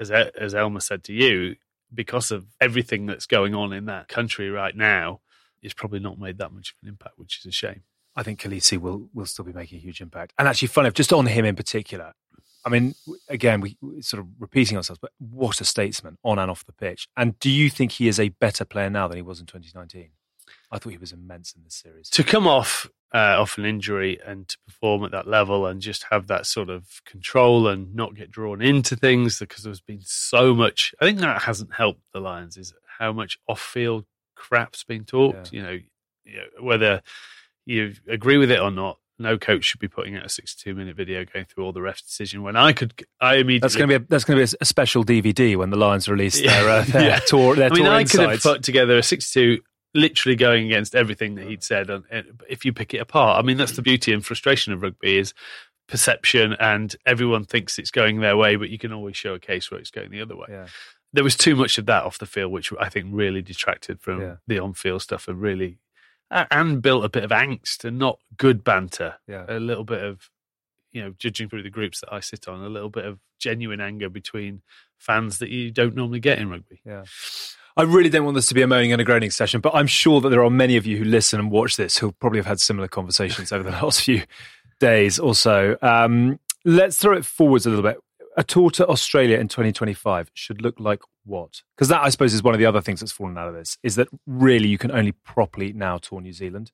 [0.00, 1.56] as as Elma said to you,
[1.92, 5.20] because of everything that's going on in that country right now,
[5.62, 7.82] it's probably not made that much of an impact, which is a shame.
[8.16, 10.32] I think Kolisi will will still be making a huge impact.
[10.38, 12.14] And actually, funny enough, just on him in particular,
[12.64, 12.94] I mean,
[13.28, 16.72] again, we we sort of repeating ourselves, but what a statesman on and off the
[16.72, 17.08] pitch.
[17.16, 20.10] And do you think he is a better player now than he was in 2019?
[20.70, 22.10] I thought he was immense in this series.
[22.10, 26.04] to come off uh, off an injury and to perform at that level and just
[26.10, 30.54] have that sort of control and not get drawn into things because there's been so
[30.54, 30.94] much.
[31.00, 34.04] I think that hasn't helped the Lions is how much off-field
[34.36, 35.52] crap's been talked.
[35.52, 35.78] You know,
[36.24, 37.02] you know, whether
[37.64, 38.98] you agree with it or not.
[39.20, 42.42] No coach should be putting out a 62-minute video going through all the ref decision.
[42.44, 44.64] When I could, I immediately That's going to be a, that's going to be a,
[44.64, 46.62] special DVD when the Lions release Yeah.
[46.62, 47.18] their, uh, their Yeah.
[47.26, 47.56] tour.
[47.56, 49.58] Their I mean, tour I could have put together a 62
[49.94, 51.90] literally going against everything that he'd said.
[51.90, 52.04] And,
[52.48, 55.34] if you pick it apart, I mean, that's the beauty and frustration of rugby is
[55.86, 59.70] perception and everyone thinks it's going their way, but you can always show a case
[59.70, 60.46] where it's going the other way.
[60.50, 60.66] Yeah.
[61.14, 64.20] There was too much of that off the field, which I think really detracted from
[64.20, 64.36] Yeah.
[64.46, 65.78] the on-field stuff and really
[66.30, 69.14] and built a bit of angst and not good banter.
[69.26, 69.46] Yeah.
[69.48, 70.28] A little bit of,
[70.92, 73.80] you know, judging through the groups that I sit on, a little bit of genuine
[73.80, 74.60] anger between
[74.98, 76.82] fans that you don't normally get in rugby.
[76.84, 77.04] Yeah.
[77.78, 79.86] I really don't want this to be a moaning and a groaning session, but I'm
[79.86, 82.46] sure that there are many of you who listen and watch this who probably have
[82.46, 84.22] had similar conversations over the last few
[84.80, 85.76] days or so.
[85.80, 87.98] Um, let's throw it forwards a little bit.
[88.36, 91.62] A tour to Australia in 2025 should look like what?
[91.76, 93.78] Because that, I suppose, is one of the other things that's fallen out of this.
[93.84, 96.72] Is that really you can only properly now tour New Zealand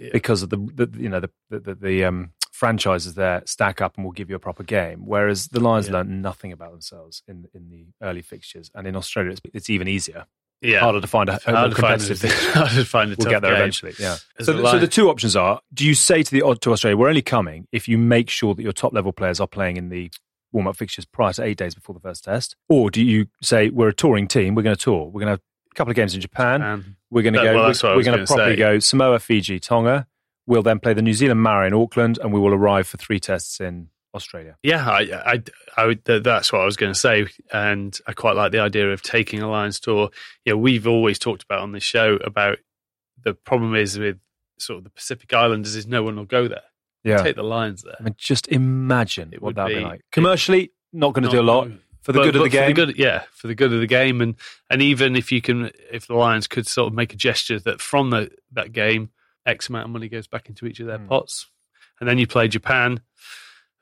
[0.00, 0.10] Yeah.
[0.12, 3.96] because of the, the you know the the, the, the um, franchises there stack up
[3.96, 5.00] and will give you a proper game.
[5.04, 5.94] Whereas the Lions Yeah.
[5.94, 9.88] learned nothing about themselves in in the early fixtures, and in Australia it's, it's even
[9.88, 10.26] easier.
[10.62, 10.80] Yeah.
[10.80, 12.50] Harder to find a, a more Hard to find competitive a- fixture.
[12.58, 13.60] hard to find a We'll get there game.
[13.60, 13.92] eventually.
[13.98, 14.16] Yeah.
[14.40, 16.96] So, the, so the two options are: Do you say to the odd to Australia,
[16.96, 19.88] "We're only coming if you make sure that your top level players are playing in
[19.90, 20.10] the
[20.52, 23.68] warm up fixtures prior to eight days before the first test," or do you say,
[23.68, 24.54] "We're a touring team.
[24.54, 25.06] We're going to tour.
[25.06, 25.40] We're going to have
[25.72, 26.62] a couple of games in Japan.
[26.62, 27.54] And We're going to go.
[27.56, 28.56] well, I we're going to properly say.
[28.56, 30.06] go Samoa, Fiji, Tonga.
[30.46, 33.18] We'll then play the New Zealand Maori in Auckland, and we will arrive for three
[33.20, 35.00] tests in Australia." yeah, I,
[35.34, 35.42] I,
[35.76, 37.26] I would, that's what I was going to say.
[37.52, 40.10] And I quite like the idea of taking a Lions tour.
[40.44, 42.58] You know, we've always talked about on this show about
[43.22, 44.18] the problem is with
[44.58, 46.62] sort of the Pacific Islanders is no one will go there.
[47.02, 47.22] Yeah.
[47.22, 47.96] Take the Lions there.
[47.98, 50.00] I mean, just imagine It what would that would be be- like.
[50.12, 51.68] Commercially, not going to do a lot.
[52.02, 52.66] For the But- good of the game.
[52.68, 54.34] The good, yeah, for the good of the game, and
[54.68, 57.80] and even if you can, if the Lions could sort of make a gesture that
[57.80, 59.08] from the, that game,
[59.46, 61.06] X amount of money goes back into each of their Hmm.
[61.08, 61.50] pots,
[62.00, 63.00] and then you play Japan,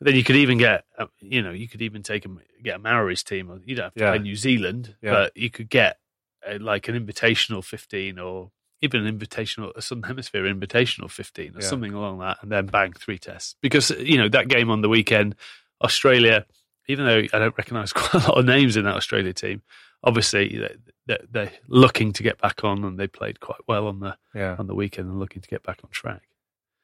[0.00, 2.28] then you could even get, uh, you know, you could even take a
[2.62, 3.50] get a Maoris team.
[3.50, 4.10] or You don't have to Yeah.
[4.10, 5.10] play New Zealand, Yeah.
[5.10, 5.98] but you could get
[6.46, 8.50] uh like an invitational fifteen or.
[8.84, 11.68] Even an invitational, a Southern Hemisphere invitational 15 or Yeah.
[11.68, 13.54] something along that, and then bang, three tests.
[13.62, 15.36] Because, you know, that game on the weekend,
[15.80, 16.44] Australia,
[16.88, 19.62] even though I don't recognise quite a lot of names in that Australia team,
[20.04, 24.00] obviously they- they- they're looking to get back on, and they played quite well on
[24.00, 24.56] the yeah.
[24.58, 26.22] on the weekend and looking to get back on track.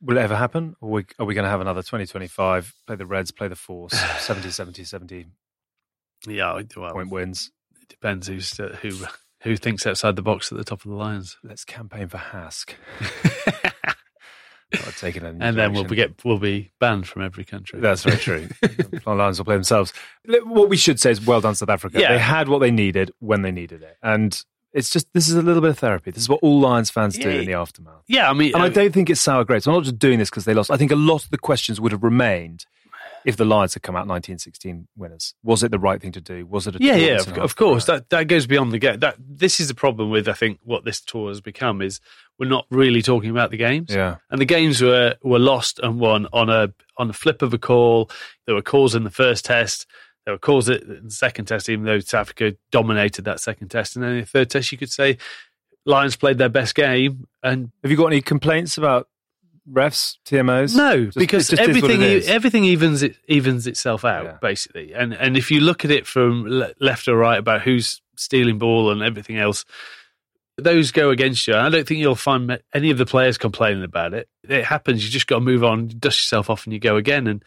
[0.00, 0.76] Will it ever happen?
[0.81, 4.50] Or are we going to have another 2025, play the Reds, play the Force, 70,
[4.50, 5.26] 70, 70
[6.26, 7.50] Yeah, I- well, point wins?
[7.83, 8.90] it depends who's uh, who
[9.42, 12.74] who thinks outside the box at the top of the Lions, Let's campaign for Hask.
[14.74, 17.81] Not taking any and then we'll be get we'll be banned from every country.
[17.81, 18.48] That's very true.
[18.61, 19.92] the Lions will play themselves.
[20.26, 21.98] What we should say is well done, South Africa.
[22.00, 22.12] Yeah.
[22.12, 23.96] They had what they needed when they needed it.
[24.02, 24.38] And
[24.74, 26.11] it's just, this is a little bit of therapy.
[26.11, 27.40] This is what all Lions fans do Yeah.
[27.40, 28.02] in the aftermath.
[28.07, 29.66] yeah, I mean, And I uh, don't think it's sour grapes.
[29.66, 30.70] I'm not just doing this because they lost.
[30.70, 32.66] I think a lot of the questions would have remained
[33.28, 35.34] if the Lions had come out 1916 winners.
[35.42, 36.46] Was it the right thing to do?
[36.46, 37.84] Was it a yeah, yeah, of, of course.
[37.84, 39.00] That that goes beyond the game.
[39.00, 42.00] That this is the problem with I think what this tour has become is
[42.38, 43.94] we're not really talking about the games.
[43.94, 44.16] Yeah.
[44.30, 47.58] and the games were were lost and won on a on a flip of a
[47.58, 48.10] call.
[48.46, 49.86] There were calls in the first test.
[50.24, 53.94] There were calls in the second test, even though South Africa dominated that second test.
[53.94, 55.18] And then in the third test, you could say
[55.84, 57.26] Lions played their best game.
[57.42, 59.06] And Have you got any complaints about
[59.72, 60.74] refs, TMOs?
[60.76, 64.38] no, Just- because just everything everything evens it evens itself out Yeah.
[64.40, 64.92] basically.
[64.94, 68.59] And and if you look at it from le- left or right about who's stealing
[68.59, 69.64] ball and everything else.
[70.61, 71.54] Those go against you.
[71.54, 74.28] I don't think you'll find any of the players complaining about it.
[74.48, 75.04] It happens.
[75.04, 77.28] You just got to move on, dust yourself off, and you go again.
[77.28, 77.44] And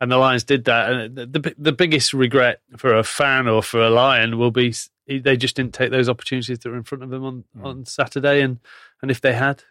[0.00, 0.92] and the Lions did that.
[0.92, 4.72] And the, the the biggest regret for a fan or for a Lion will be
[5.08, 7.64] they just didn't take those opportunities that were in front of them on, Mm.
[7.66, 8.40] on Saturday.
[8.42, 8.60] And
[9.02, 9.64] and if they had,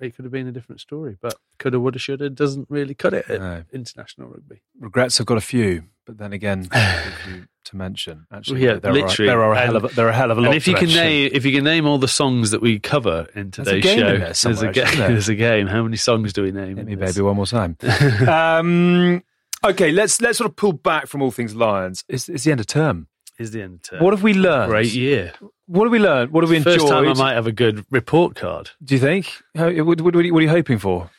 [0.00, 1.16] it could have been a different story.
[1.20, 3.64] But coulda, woulda, shoulda doesn't really cut it at No.
[3.72, 4.60] international rugby.
[4.80, 6.68] Regrets I've got a few, but then again,
[7.64, 8.26] to mention.
[8.32, 9.30] Actually, Yeah, there, literally.
[9.30, 10.48] Are, there are a hell of there are a hell of a lot.
[10.48, 11.04] And if you can mention.
[11.04, 13.84] name if you can name all the songs that we cover in There's a today's
[13.84, 14.84] game show, in there there's a game.
[14.84, 15.08] isn't there?
[15.08, 15.66] There's a game.
[15.68, 16.76] How many songs do we name?
[16.76, 17.14] Hit me, this?
[17.14, 17.76] baby, one more time.
[18.28, 19.22] um,
[19.64, 22.04] okay, let's let's sort of pull back from all things Lions.
[22.08, 23.08] It's, it's the end of term.
[23.38, 24.00] Is the end of term.
[24.04, 24.70] What have we learned?
[24.70, 25.32] Great year.
[25.66, 26.30] What have we learned?
[26.32, 28.70] What have we First time I might have a good report card.
[28.82, 29.32] Do you think?
[29.54, 31.10] How, what, what, what are you- what are you hoping for?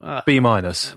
[0.00, 0.96] Uh, B minus,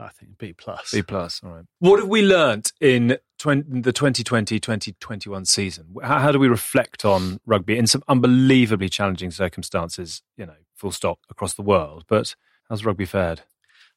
[0.00, 0.90] I think B plus.
[0.92, 1.40] B plus.
[1.44, 1.64] All right.
[1.80, 5.94] What have we learnt in 20, the 2020-2021 season?
[6.02, 10.22] How, how do we reflect on rugby in some unbelievably challenging circumstances?
[10.36, 12.04] You know, full stop across the world.
[12.08, 12.34] But
[12.68, 13.42] how's rugby fared?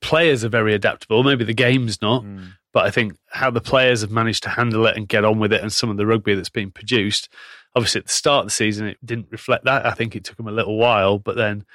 [0.01, 1.23] Players are very adaptable.
[1.23, 2.25] Maybe the game's not,
[2.73, 5.53] but I think how the players have managed to handle it and get on with
[5.53, 7.29] it, and some of the rugby that's been produced.
[7.75, 9.85] Obviously, at the start of the season, it didn't reflect that.
[9.85, 11.65] I think it took them a little while, but then,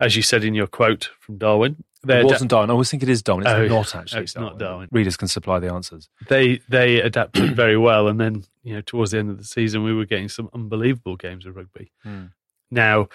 [0.00, 2.68] as you said in your quote from Darwin, It wasn't Darwin.
[2.68, 3.46] I always think it is Darwin.
[3.46, 4.22] It's Oh, not actually.
[4.22, 4.88] it's not Darwin.
[4.92, 6.08] Readers can supply the answers.
[6.28, 9.82] they they adapted very well, and then you know towards the end of the season,
[9.84, 11.92] we were getting some unbelievable games of rugby.
[12.02, 12.24] Hmm.
[12.70, 13.08] Now,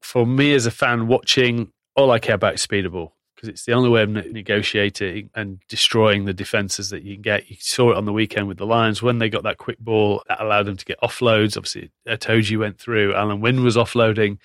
[0.00, 3.52] for me as a fan watching, all I care about is speed of ball because
[3.52, 7.50] it's the only way of ne- negotiating and destroying the defenses that you can get.
[7.50, 10.22] You saw it on the weekend with the Lions when they got that quick ball
[10.28, 11.56] that allowed them to get offloads.
[11.56, 14.38] Obviously, Itoje went through, Alun Wyn was offloading.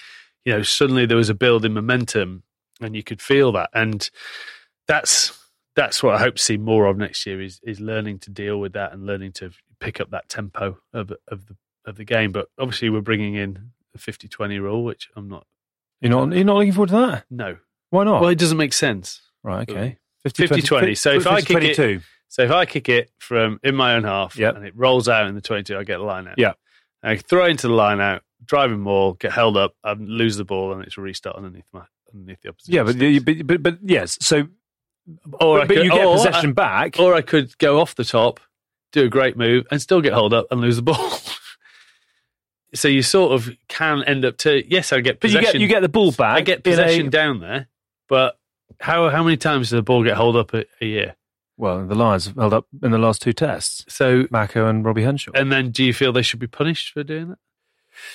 [0.45, 2.41] You know, suddenly there was a build in momentum,
[2.81, 3.69] and you could feel that.
[3.71, 4.09] And
[4.87, 5.37] that's
[5.75, 8.59] that's what I hope to see more of next year is is learning to deal
[8.59, 11.55] with that and learning to pick up that tempo of of the
[11.85, 12.31] of the game.
[12.31, 15.45] But obviously, we're bringing in the 50-20 rule, which I'm not.
[16.01, 16.35] You're not.
[16.35, 17.25] You're not looking forward to that.
[17.29, 17.57] No,
[17.89, 18.21] Why not?
[18.21, 19.21] well, it doesn't make sense.
[19.43, 19.69] right.
[19.69, 19.97] Okay.
[20.27, 20.97] 50-20.
[20.97, 24.35] So if I kick it- So if I kick it from in my own half
[24.37, 24.55] Yep.
[24.57, 26.37] and it rolls out in the 22, I get a line out.
[26.37, 26.53] Yeah.
[27.01, 30.73] I throw into the line out, driving ball, get held up, and lose the ball,
[30.73, 32.73] and it's a restart underneath my underneath the opposition.
[32.73, 33.23] Yeah, but, sticks.
[33.23, 34.17] but, but, but yes.
[34.21, 34.47] So,
[35.39, 36.99] or, but, I but could, you get or possession I, back.
[36.99, 38.41] or I could go off the top,
[38.91, 41.19] do a great move, and still get held up and lose the ball.
[42.73, 45.59] so you sort of can end up to yes, I get but you possession.
[45.59, 46.37] get you get the ball back.
[46.37, 47.67] I get in a- possession down there,
[48.09, 48.37] but
[48.79, 51.15] how how many times does the ball get held up a, a year?
[51.59, 53.83] well, the Lions have held up in the last two tests.
[53.89, 55.31] So Mako and Robbie Henshaw.
[55.33, 57.37] and then do you feel they should be punished for doing that?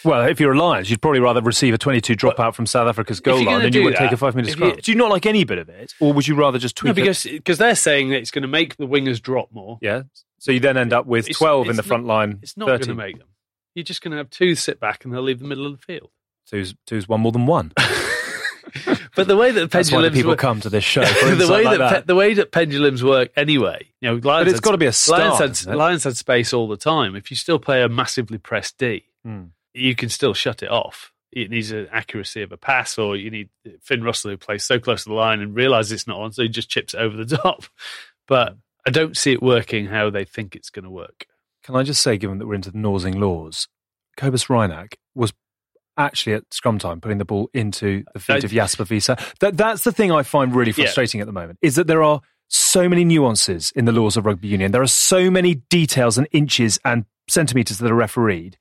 [0.04, 3.18] well, if you're a Lions, you'd probably rather receive a 22 dropout from South Africa's
[3.18, 4.76] goal line than you would take a five minute scrum.
[4.80, 6.92] do you not like any bit of it, or would you rather just tweak No,
[6.92, 7.04] it?
[7.04, 9.78] because because they're saying that it's going to make the wingers drop more.
[9.82, 10.02] Yeah.
[10.38, 12.38] So you then end up with It's- 12 in it's the front not- line.
[12.42, 13.26] It's not going to make them.
[13.74, 15.78] You're just going to have two sit back and they'll leave the middle of the
[15.84, 16.10] field.
[16.48, 17.72] Two's, two's one more than one.
[19.16, 21.04] but the way that That's why the pendulums people work, come to this show.
[21.06, 22.00] For the way like that, that.
[22.02, 23.86] pe- the way that pendulums work anyway.
[24.00, 25.38] You know, Lions But it's had- got to be a Lions start.
[25.40, 25.76] had, it?
[25.76, 27.16] Lions had space all the time.
[27.16, 29.44] If you still play a massively pressed D, Hmm.
[29.74, 31.12] you can still shut it off.
[31.30, 33.48] It needs an accuracy of a pass, or you need
[33.80, 36.42] Finn Russell who plays so close to the line and realizes it's not on, so
[36.42, 37.64] he just chips it over the top.
[38.28, 38.56] But
[38.86, 41.26] I don't see it working how they think it's going to work.
[41.62, 43.68] Can I just say, given that we're into the Norsing laws,
[44.16, 45.32] Cobus Reinach was
[46.04, 49.06] actually at scrum time putting the ball into the feet Uh, of Jasper Wiese.
[49.40, 50.84] That, that's the thing I find really Yeah.
[50.84, 54.26] frustrating at the moment, is that there are so many nuances in the laws of
[54.26, 54.72] rugby union.
[54.72, 58.58] There are so many details and inches and centimetres that are refereed.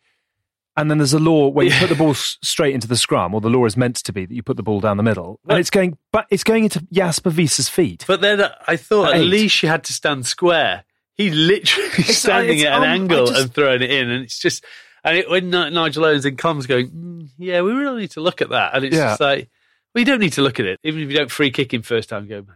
[0.77, 1.79] And then there's a law where you Yeah.
[1.81, 4.33] put the ball straight into the scrum, or the law is meant to be that
[4.33, 6.85] you put the ball down the middle, Well- and it's going, but it's going into
[6.93, 8.05] Jasper Wiese's feet.
[8.07, 10.85] But then I thought At at least you had to stand square.
[11.15, 14.39] He literally standing it's at an I angle just- and throwing it in, and it's
[14.39, 14.63] just.
[15.03, 18.41] And it, when Nigel Owens in comms going, mm, yeah, we really need to look
[18.41, 19.09] at that, and it's Yeah.
[19.11, 19.49] just like,
[19.93, 21.81] well, you don't need to look at it, even if you don't free kick him
[21.81, 22.27] first time.
[22.27, 22.47] Go, mate,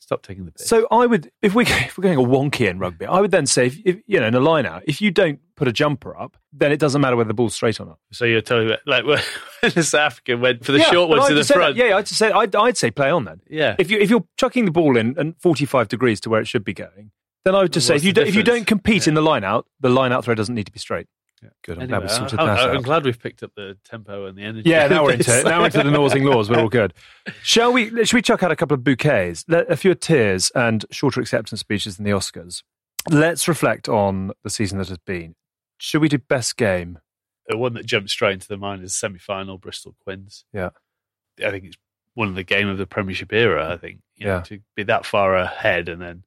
[0.00, 0.66] stop taking the piss.
[0.68, 3.46] So I would, if we if we're going a wonky in rugby, I would then
[3.46, 6.16] say, if, if you know, in a line out, if you don't put a jumper
[6.16, 7.98] up, then it doesn't matter whether the ball's straight or not.
[8.12, 9.20] So you're telling me, like when
[9.62, 11.58] the South African went for the Yeah, short but one I'd to the say that-
[11.60, 13.40] front, yeah, I'd say I'd, I'd say play on then.
[13.48, 13.76] yeah.
[13.78, 16.64] If you if you're chucking the ball in and 45 degrees to where it should
[16.64, 17.12] be going,
[17.44, 19.42] then I would just say if you don't, if you don't compete in the line
[19.42, 21.06] out, the line out throw doesn't need to be straight.
[21.62, 21.76] Good.
[21.78, 22.76] I'm Anyway, glad we sorted I, that I, out.
[22.76, 24.68] am glad we've picked up the tempo and the energy.
[24.70, 25.44] Yeah, now we're into it.
[25.44, 26.48] Now we're into the Norsing laws.
[26.50, 26.94] We're all good.
[27.42, 27.88] Shall we?
[28.04, 31.96] Should we chuck out a couple of bouquets, a few tears, and shorter acceptance speeches
[31.96, 32.62] than the Oscars?
[33.10, 35.34] Let's reflect on the season that has been.
[35.78, 36.98] Should we do best game?
[37.46, 40.46] the one that jumped straight into the mind is semi-final Bristol Quins.
[40.54, 40.70] Yeah.
[41.44, 41.76] I think it's
[42.14, 43.70] one of the game of the Premiership era.
[43.70, 44.40] I think you know, Yeah.
[44.44, 46.24] to be that far ahead and then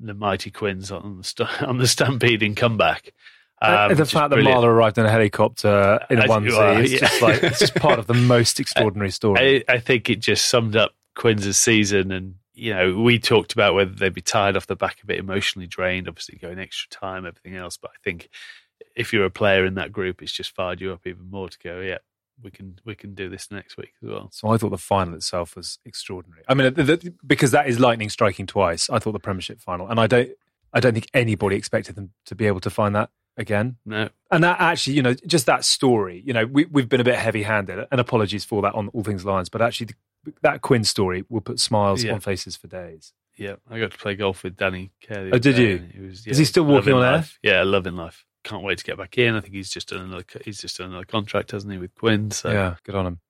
[0.00, 3.12] the mighty Quins on the st- on the stampeding comeback.
[3.60, 4.62] Um, the fact that brilliant.
[4.62, 6.98] Marler arrived in a helicopter in a onesie are, is yeah.
[7.00, 9.64] just like it's just part of the most extraordinary story.
[9.68, 13.74] I, I think it just summed up Quins' season, and you know we talked about
[13.74, 17.26] whether they'd be tired off the back of it, emotionally drained, obviously going extra time,
[17.26, 17.76] everything else.
[17.76, 18.28] But I think
[18.94, 21.58] if you're a player in that group, it's just fired you up even more to
[21.58, 21.98] go, yeah,
[22.42, 24.28] we can we can do this next week as well.
[24.32, 26.42] so I thought the final itself was extraordinary.
[26.48, 28.88] I mean, the, the, because that is lightning striking twice.
[28.90, 30.30] I thought the Premiership final, and I don't,
[30.72, 33.76] I don't think anybody expected them to be able to find that again.
[33.86, 37.04] No, And that actually, you know, just that story, you know, we, we've been a
[37.04, 39.86] bit heavy handed, and apologies for that on All Things Lions, but actually,
[40.24, 42.12] the, that Quinn story will put smiles Yeah.
[42.12, 43.12] on faces for days.
[43.36, 45.30] yeah, I got to play golf with Danny Kelly.
[45.32, 45.62] Oh, did day,
[45.96, 46.08] you?
[46.08, 47.24] was, Is he still walking on air?
[47.42, 48.24] Yeah, loving life.
[48.44, 49.34] Can't wait to get back in.
[49.36, 50.24] I think he's just done another.
[50.44, 52.30] He's just done another contract, hasn't he, with Quinn?
[52.32, 53.20] So Yeah, good on him.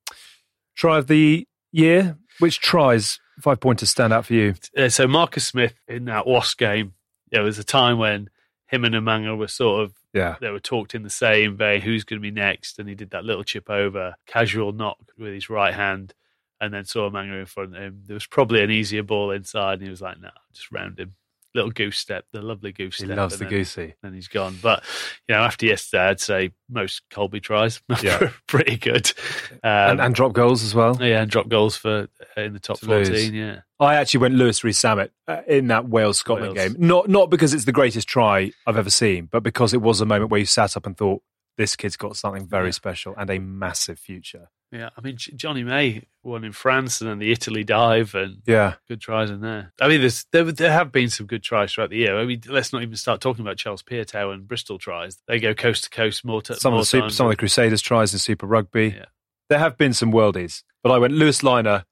[0.77, 4.55] Try of the year, which tries five pointers stand out for you?
[4.77, 6.95] uh, so Marcus Smith in that Wasp game,
[7.31, 8.31] there was a time when
[8.69, 11.81] him and Umaga were sort of Yeah, they were talked in the same vein.
[11.81, 12.79] Who's going to be next?
[12.79, 16.15] And he did that little chip over, casual knock with his right hand,
[16.61, 18.03] and then saw Umaga in front of him.
[18.07, 21.15] There was probably an easier ball inside, and he was like, "No, just round him."
[21.55, 23.17] Little goose step, the lovely goose he step.
[23.17, 23.95] loves and the then- goosey.
[24.03, 24.59] and he's gone.
[24.63, 24.85] But
[25.27, 28.31] you know, after yesterday, I'd say most Kolbe tries, Yeah.
[28.47, 29.11] pretty good.
[29.53, 30.99] Um, and, and drop goals as well.
[31.01, 33.09] yeah, and drop goals for uh, in the top To lose.
[33.09, 33.33] fourteen.
[33.35, 36.75] Yeah, I actually went Louis Rees-Zammit uh, in that Wales Scotland game.
[36.79, 40.07] Not not because it's the greatest try I've ever seen, but because it was a
[40.07, 41.23] moment where you sat up and thought,
[41.57, 42.73] this kid's got something very Yeah.
[42.73, 44.49] special and a massive future.
[44.71, 44.91] yeah.
[44.97, 48.75] I mean, J- Jonny May won in France, and then the Italy dive, and Yeah.
[48.87, 49.73] good tries in there.
[49.81, 52.19] I mean, there's, there there have been some good tries throughout the year.
[52.19, 55.19] I mean, let's not even start talking about Charles Piutau and Bristol tries.
[55.27, 56.43] They go coast to coast more.
[56.43, 58.95] T- Some more of the super, some of the Crusaders tries in Super Rugby.
[58.97, 59.07] Yeah.
[59.49, 61.85] There have been some worldies, but I went Louis Lynagh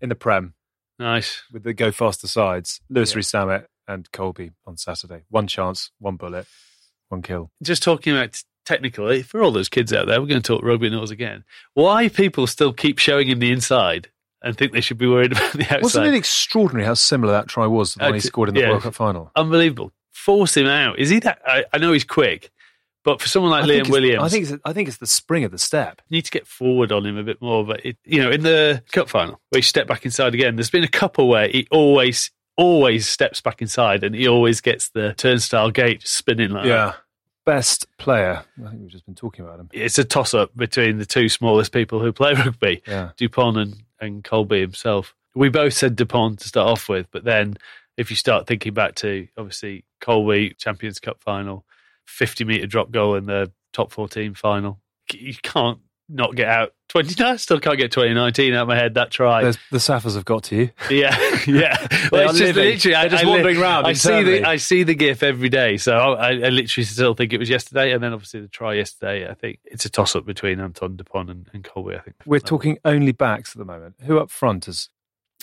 [0.00, 0.54] in the Prem
[1.00, 1.42] nice.
[1.52, 2.80] with the go faster sides.
[2.88, 3.20] Louis Yeah.
[3.22, 5.22] Zammit and Kolbe on Saturday.
[5.30, 6.46] One chance, one bullet,
[7.08, 7.50] one kill.
[7.62, 10.90] just talking about technically for all those kids out there, we're going to talk rugby
[10.90, 11.42] nose again.
[11.74, 14.08] Why people still keep showing him the inside
[14.42, 15.82] and think they should be worried about the outside?
[15.82, 18.54] Wasn't it extraordinary how similar that try was to the one he Uh, scored in
[18.54, 18.70] the yeah.
[18.70, 19.32] World Cup final?
[19.34, 19.92] Unbelievable.
[20.12, 20.98] Force him out.
[20.98, 21.40] Is he that?
[21.46, 22.50] I, I know he's quick,
[23.02, 25.44] but for someone like I Liam Williams, I think it's, I think it's the spring
[25.44, 26.02] of the step.
[26.08, 27.64] you need to get forward on him a bit more.
[27.64, 30.70] But it, you know, in the cup final where he stepped back inside again, there's
[30.70, 35.14] been a couple where he always, always steps back inside and he always gets the
[35.14, 36.96] turnstile gate spinning like that.
[37.46, 38.44] Best player.
[38.58, 39.70] I think we've just been talking about him.
[39.72, 42.82] It's a toss up between the two smallest people who play rugby.
[42.86, 43.10] Yeah.
[43.16, 45.14] Dupont and, and Kolbe himself.
[45.34, 47.56] We both said Dupont to start off with, but then
[47.96, 51.64] if you start thinking back to obviously Kolbe Champions Cup final,
[52.10, 54.80] 50 metre drop goal in the top 14 final,
[55.12, 57.22] you can't not get out 20.
[57.22, 58.94] I still can't get 2019 out of my head.
[58.94, 59.44] That try.
[59.44, 60.70] There's, the Saffers have got to you.
[60.90, 61.76] Yeah, yeah.
[62.10, 62.64] Well, it's just living.
[62.64, 65.48] literally, I, They're just I wandering around I see the I see the GIF every
[65.48, 68.74] day, so I, I literally still think it was yesterday, and then obviously the try
[68.74, 69.28] yesterday.
[69.30, 71.96] I think it's a toss up between Antoine Dupont and, and Kolbe.
[71.96, 73.94] I think We're talking only backs at the moment.
[74.02, 74.88] Who up front is?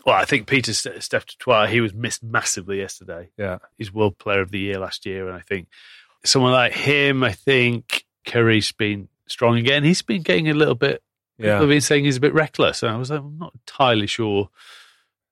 [0.06, 1.26] Well, I think Peter Ste- Steph
[1.70, 3.30] he was missed massively yesterday.
[3.38, 5.70] Yeah, He's World Player of the Year last year, and I think
[6.28, 9.84] someone like him, I think Curry's been strong again.
[9.84, 11.02] He's been getting a little bit.
[11.38, 11.66] Yeah, yeah.
[11.68, 14.50] been saying he's a bit reckless, and I was like, I'm not entirely sure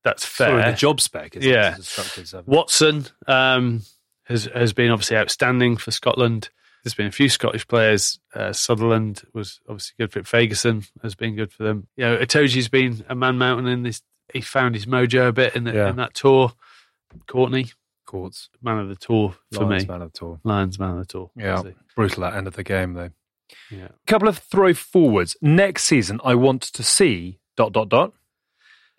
[0.03, 0.49] that's fair.
[0.49, 1.35] Sort of the job spec.
[1.35, 1.69] Yeah.
[1.69, 1.69] It?
[1.69, 2.47] It's instructors have.
[2.47, 3.81] Watson um,
[4.25, 6.49] has has been obviously outstanding for Scotland.
[6.83, 8.19] There's been a few Scottish players.
[8.35, 10.27] Uh, Sutherland was obviously good for it.
[10.27, 11.87] Ferguson has been good for them.
[11.97, 14.03] You know, Itoje's been a man mountain in this.
[14.31, 15.89] He found his mojo a bit in, the, Yeah.
[15.89, 16.53] in that tour.
[17.25, 17.71] Courtney,
[18.61, 19.93] Man of the tour for Lions me.
[19.93, 20.39] man of the tour.
[20.43, 21.31] Lions man of the tour.
[21.35, 21.61] Yeah,
[21.95, 23.09] brutal at end of the game though.
[23.69, 23.89] yeah.
[24.07, 25.35] Couple of throw forwards.
[25.41, 28.13] Next season, I want to see dot dot dot.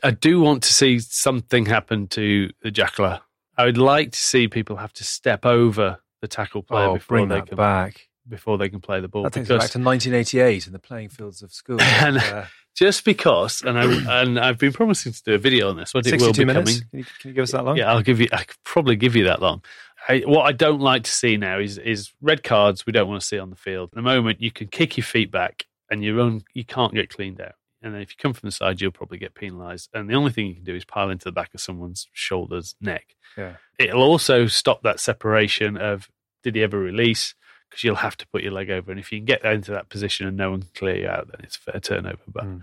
[0.03, 3.21] I do want to see something happen to the Jackler.
[3.57, 7.17] I would like to see people have to step over the tackle player Oh, before
[7.17, 8.09] bring they that can back.
[8.29, 9.23] Before they can play the ball.
[9.25, 11.81] That takes us back to 1988 in the playing fields of school.
[11.81, 12.45] And- Uh,
[12.77, 15.95] just because, and I and I've been promising to do a video on this.
[15.95, 16.73] What it will be minutes.
[16.81, 16.89] coming.
[16.91, 17.79] Can you, can you give us that long?
[17.79, 18.29] Yeah, I'll give you.
[18.31, 19.63] I could probably give you that long.
[20.07, 22.85] I, what I don't like to see now is is red cards.
[22.85, 23.89] We don't want to see on the field.
[23.93, 27.09] At the moment, you can kick your feet back, and your own you can't get
[27.09, 27.55] cleaned out.
[27.81, 29.89] And then if you come from the side, you'll probably get penalised.
[29.95, 32.75] And the only thing you can do is pile into the back of someone's shoulders,
[32.79, 33.15] neck.
[33.39, 33.55] Yeah.
[33.79, 36.11] It'll also stop that separation of
[36.43, 37.35] did he ever release?
[37.69, 39.89] Because you'll have to put your leg over, and if you can get into that
[39.89, 42.23] position and no one can clear you out, then it's a fair turnover.
[42.29, 42.63] But Mm.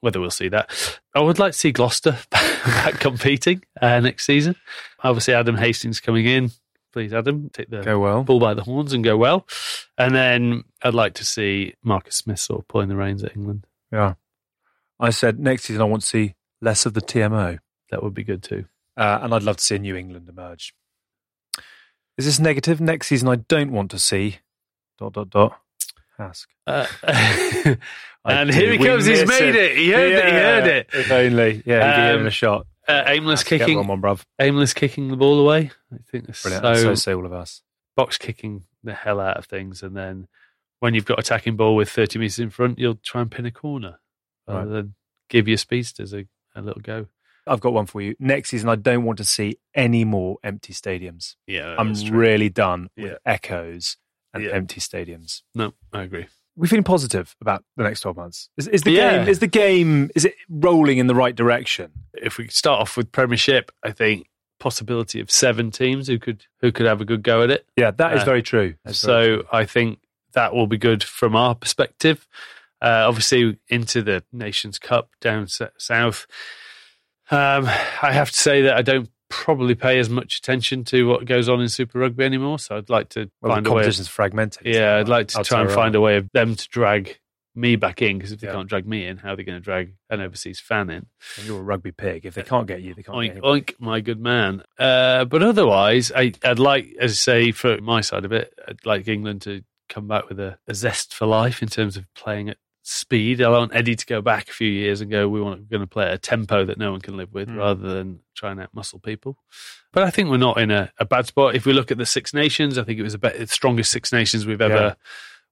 [0.00, 0.98] whether we'll see that.
[1.14, 4.56] I would like to see Gloucester back competing uh, next season.
[5.02, 6.50] Obviously, Adam Hastings coming in.
[6.92, 8.22] Please, Adam, take the Go well.
[8.22, 9.46] bull by the horns and go well.
[9.96, 13.66] And then I'd like to see Marcus Smith sort of pulling the reins at England.
[13.90, 14.14] Yeah.
[15.00, 17.58] I said next season I want to see less of the TMO.
[17.90, 18.66] That would be good too.
[18.96, 20.74] Uh, and I'd love to see a New England emerge.
[22.18, 22.80] Is this negative?
[22.80, 24.38] Next season, I don't want to see.
[25.02, 25.58] Dot dot dot.
[26.18, 26.48] Ask.
[26.66, 26.86] Uh,
[28.24, 29.04] and here he comes.
[29.06, 29.76] He's made it.
[29.76, 30.24] He heard it.
[30.26, 30.90] He heard it.
[30.92, 31.62] If only.
[31.66, 32.66] Yeah, give Um, him a shot.
[32.86, 33.84] Uh, aimless kicking.
[33.86, 34.18] one.
[34.40, 35.70] Aimless kicking the ball away.
[35.92, 36.64] I think that's Brilliant.
[36.64, 37.62] so, And so say all of us.
[37.96, 40.28] box kicking the hell out of things, and then
[40.80, 43.50] when you've got attacking ball with thirty meters in front, you'll try and pin a
[43.50, 43.98] corner
[44.46, 44.68] rather Right.
[44.70, 44.94] than
[45.28, 47.06] give your speedsters a, a little go.
[47.46, 48.14] I've got one for you.
[48.20, 51.34] Next season, I don't want to see any more empty stadiums.
[51.46, 53.16] Yeah, I'm really done with Yeah.
[53.26, 53.96] echoes
[54.34, 54.50] and Yeah.
[54.50, 55.42] empty stadiums.
[55.54, 55.74] no.
[55.92, 56.26] I agree.
[56.54, 58.50] We're feeling positive about the next 12 months.
[58.58, 59.18] Is, is the Yeah.
[59.18, 61.90] game is the game is it rolling in the right direction?
[62.14, 64.28] If we start off with Premiership, I think
[64.60, 67.66] possibility of seven teams who could who could have a good go at it.
[67.76, 68.74] Yeah, that is Uh, very true.
[68.84, 69.48] That's very so true.
[69.52, 70.00] I think
[70.34, 72.28] that will be good from our perspective.
[72.82, 76.26] Uh, obviously, into the Nations Cup down s- south.
[77.30, 81.24] Um, I have to say that I don't probably pay as much attention to what
[81.24, 82.58] goes on in Super Rugby anymore.
[82.58, 83.86] So I'd like to well, find the a way.
[83.86, 84.66] Of, fragmented.
[84.66, 87.18] yeah, I'd like to try and find a way of them to drag
[87.54, 88.52] me back in because if they Yeah.
[88.54, 91.06] can't drag me in, how are they going to drag an overseas fan in?
[91.38, 92.24] And you're a rugby pig.
[92.26, 94.62] If they can't get you, they can't get Oink, oink, my good man.
[94.78, 98.84] Uh, but otherwise, I, I'd like, as I say, for my side of it, I'd
[98.86, 102.48] like England to come back with a, a zest for life in terms of playing
[102.48, 103.40] at speed.
[103.40, 105.80] I want Eddie to go back a few years and go, we want we're going
[105.82, 107.56] to play at a tempo that no one can live with Mm.
[107.58, 109.36] rather than trying to muscle people.
[109.92, 111.54] But I think we're not in a, a bad spot.
[111.54, 114.12] If we look at the Six Nations, I think it was a the strongest Six
[114.12, 114.94] Nations we've ever Yeah.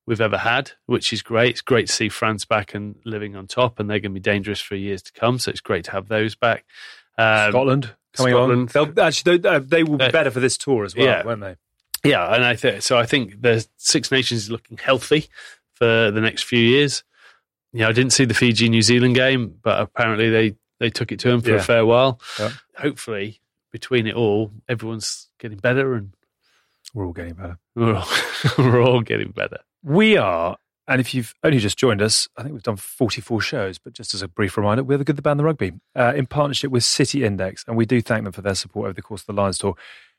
[0.06, 1.50] we've ever had, which is great.
[1.50, 4.20] It's great to see France back and living on top, and they're going to be
[4.20, 5.38] dangerous for years to come.
[5.38, 6.64] So it's great to have those back.
[7.18, 8.74] Um, Scotland coming Scotland.
[8.74, 8.92] along.
[8.94, 11.22] They'll, actually, they, uh, they will be better for this tour as well, yeah.
[11.24, 11.56] won't they?
[12.02, 12.96] Yeah, and I think so.
[12.98, 15.28] I think the Six Nations is looking healthy
[15.74, 17.04] for the next few years.
[17.72, 21.18] Yeah, I didn't see the Fiji New Zealand game, but apparently they they took it
[21.20, 21.56] to them for Yeah.
[21.56, 22.20] a fair while.
[22.38, 22.50] Yeah.
[22.78, 23.40] Hopefully,
[23.70, 26.12] between it all, everyone's getting better, and
[26.94, 27.58] We're all getting better.
[27.76, 28.08] we're all,
[28.58, 29.58] we're all getting better.
[29.84, 30.56] We are,
[30.88, 34.12] and if you've only just joined us, I think we've done 44 shows, but just
[34.14, 36.70] as a brief reminder, we're the Good, the Bad, and the Rugby uh, in partnership
[36.70, 39.26] with City Index, and we do thank them for their support over the course of
[39.26, 39.74] the Lions Tour.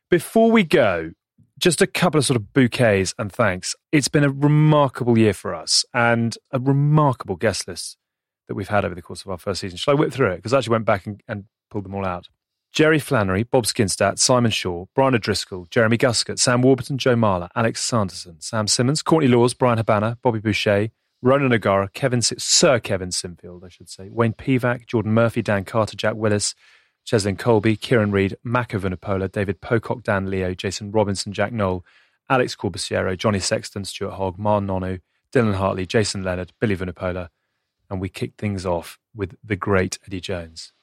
[0.10, 1.12] Before we go,
[1.60, 3.76] just a couple of sort of bouquets and thanks.
[3.92, 7.98] It's been a remarkable year for us and a remarkable guest list
[8.48, 9.78] that we've had over the course of our first season.
[9.78, 10.38] Shall I whip through it?
[10.38, 12.28] Because I actually went back and, and pulled them all out.
[12.72, 17.82] Jerry Flannery, Bob Skinstad, Simon Shaw, Brian O'Driscoll, Jeremy Guscott, Sam Warburton, Joe Marler, Alex
[17.82, 20.90] Sanderson, Sam Simmonds, Courtney Lawes, Bryan Habana, Bobby Boucher,
[21.22, 25.98] Ronan O'Gara, Kevin, Sir Kevin Sinfield, I should say, Wayne Pivac, Jordan Murphy, Dan Carter,
[25.98, 26.56] Jack Willis,
[27.06, 31.86] Cheslin Kolbe, Kieran Read, Mako Vunipola, David Pocock, Dan Leo, Jason Robinson, Jack Nowell,
[32.30, 35.02] Alex Corbisiero, Johnny Sexton, Stuart Hogg, Ma'a Nonu,
[35.34, 37.30] Dylan Hartley, Jason Leonard, Billy Vunipola,
[37.90, 40.74] and we kicked things off with the great Eddie Jones.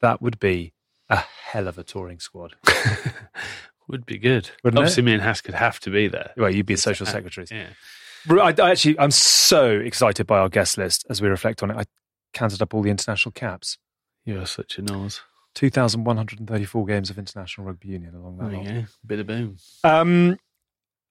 [0.00, 0.72] That would be
[1.10, 2.54] a hell of a touring squad.
[3.88, 4.50] Would be good.
[4.62, 4.82] Wouldn't it?
[4.82, 6.32] Obviously, me and Hask could have to be there.
[6.36, 7.50] Well, you'd be a social secretaries.
[7.50, 7.68] Yeah.
[8.30, 11.76] I, I actually, I'm so excited by our guest list as we reflect on it.
[11.76, 11.84] I
[12.34, 13.78] counted up all the international caps.
[14.26, 15.22] You're such a nose.
[15.54, 18.66] 2,134 games of international rugby union along that There lot.
[18.66, 18.86] you.
[19.06, 19.56] Bit of boom.
[19.84, 20.38] Um,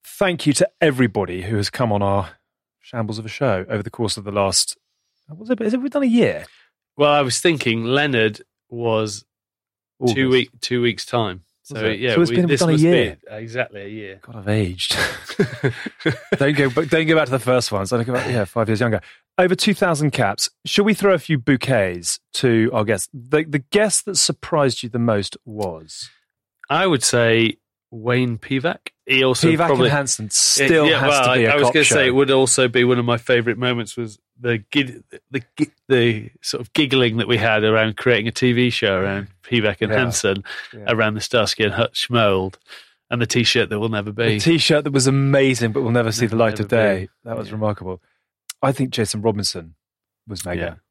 [0.05, 2.31] thank you to everybody who has come on our
[2.79, 4.77] shambles of a show over the course of the last.
[5.29, 5.59] Was it?
[5.59, 6.45] Has it we've done a year?
[6.95, 9.25] Well, I was thinking Leonard was
[10.13, 11.43] two week two weeks time.
[11.67, 11.99] So it?
[11.99, 13.17] yeah, So it's we, been this done a year.
[13.29, 14.19] be exactly a year.
[14.21, 14.97] God, I've aged.
[16.37, 17.89] don't go, don't go back to the first ones.
[17.89, 18.29] Don't go back.
[18.29, 19.01] Yeah, five years younger.
[19.37, 20.49] Over two thousand caps.
[20.65, 23.09] Should we throw a few bouquets to our guests?
[23.13, 26.09] The the guest that surprised you the most was
[26.69, 27.57] I would say
[27.91, 28.91] Wayne Pivac.
[29.05, 30.29] He also Pivac probably and Hansen.
[30.29, 32.85] Still yeah, has well, to be I was going to say it would also be
[32.85, 34.63] one of my favourite moments was the
[35.31, 35.43] the
[35.87, 39.91] the sort of giggling that we had around creating a TV show around Pivac and
[39.91, 39.97] Yeah.
[39.99, 40.85] Hansen Yeah.
[40.87, 42.59] around the Starsky and Hutch mould
[43.09, 46.11] and the T-shirt that will never be The t-shirt that was amazing, but will never
[46.11, 47.05] see the light of day.
[47.05, 47.09] be.
[47.23, 47.53] That was Yeah.
[47.53, 48.01] remarkable.
[48.61, 49.75] I think Jason Robinson
[50.27, 50.81] was mega.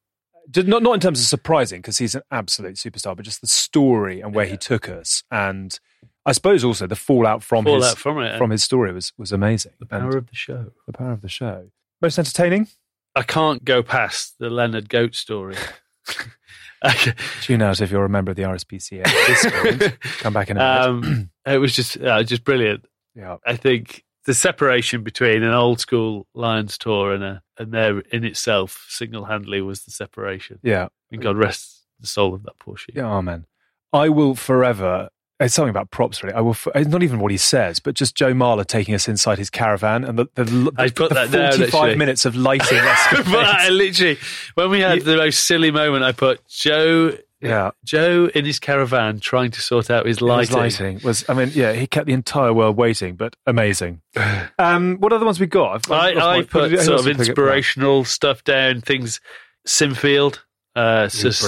[0.56, 4.20] Not not in terms of surprising because he's an absolute superstar, but just the story
[4.20, 5.78] and where he took us, and
[6.24, 8.38] I suppose also the fallout from Fall his from it.
[8.38, 9.72] from his story was was amazing.
[9.80, 10.72] the And power of the show.
[10.86, 11.70] the power of the show.
[12.00, 12.68] Most entertaining.
[13.16, 15.56] I can't go past the Leonard Goat story.
[17.40, 19.06] Tune out if you're a member of the RSPCA.
[19.06, 20.00] at this point.
[20.18, 21.08] Come back in a minute.
[21.08, 22.84] um, it was just uh, just brilliant.
[23.14, 23.38] yeah.
[23.46, 28.24] I think the separation between an old school Lions tour and a and there in
[28.24, 30.58] itself single handedly was the separation.
[30.62, 30.88] Yeah.
[31.10, 32.96] And God rest the soul of that poor sheep.
[32.96, 33.46] Yeah, man.
[33.92, 35.08] I will forever.
[35.38, 36.34] It's something about props, really.
[36.34, 36.52] I will.
[36.52, 39.50] f- It's not even what he says, but just Joe Marler taking us inside his
[39.50, 41.96] caravan and the the, the, I put the that down, forty-five actually.
[41.96, 42.78] minutes of lighting.
[43.12, 44.16] but I literally,
[44.54, 48.58] when we had You- the most silly moment, I put Joe, yeah, Joe in his
[48.58, 50.56] caravan trying to sort out his his lighting.
[50.56, 51.22] lighting was.
[51.28, 54.00] I mean, yeah, he kept the entire world waiting, but amazing.
[54.58, 55.86] Um, what other ones we got?
[55.90, 57.28] I've- I've I, I my- put sort of did we pick up?
[57.28, 58.80] inspirational stuff down.
[58.80, 59.20] Things,
[59.66, 60.38] Sinfield,
[60.76, 61.40] uh, He was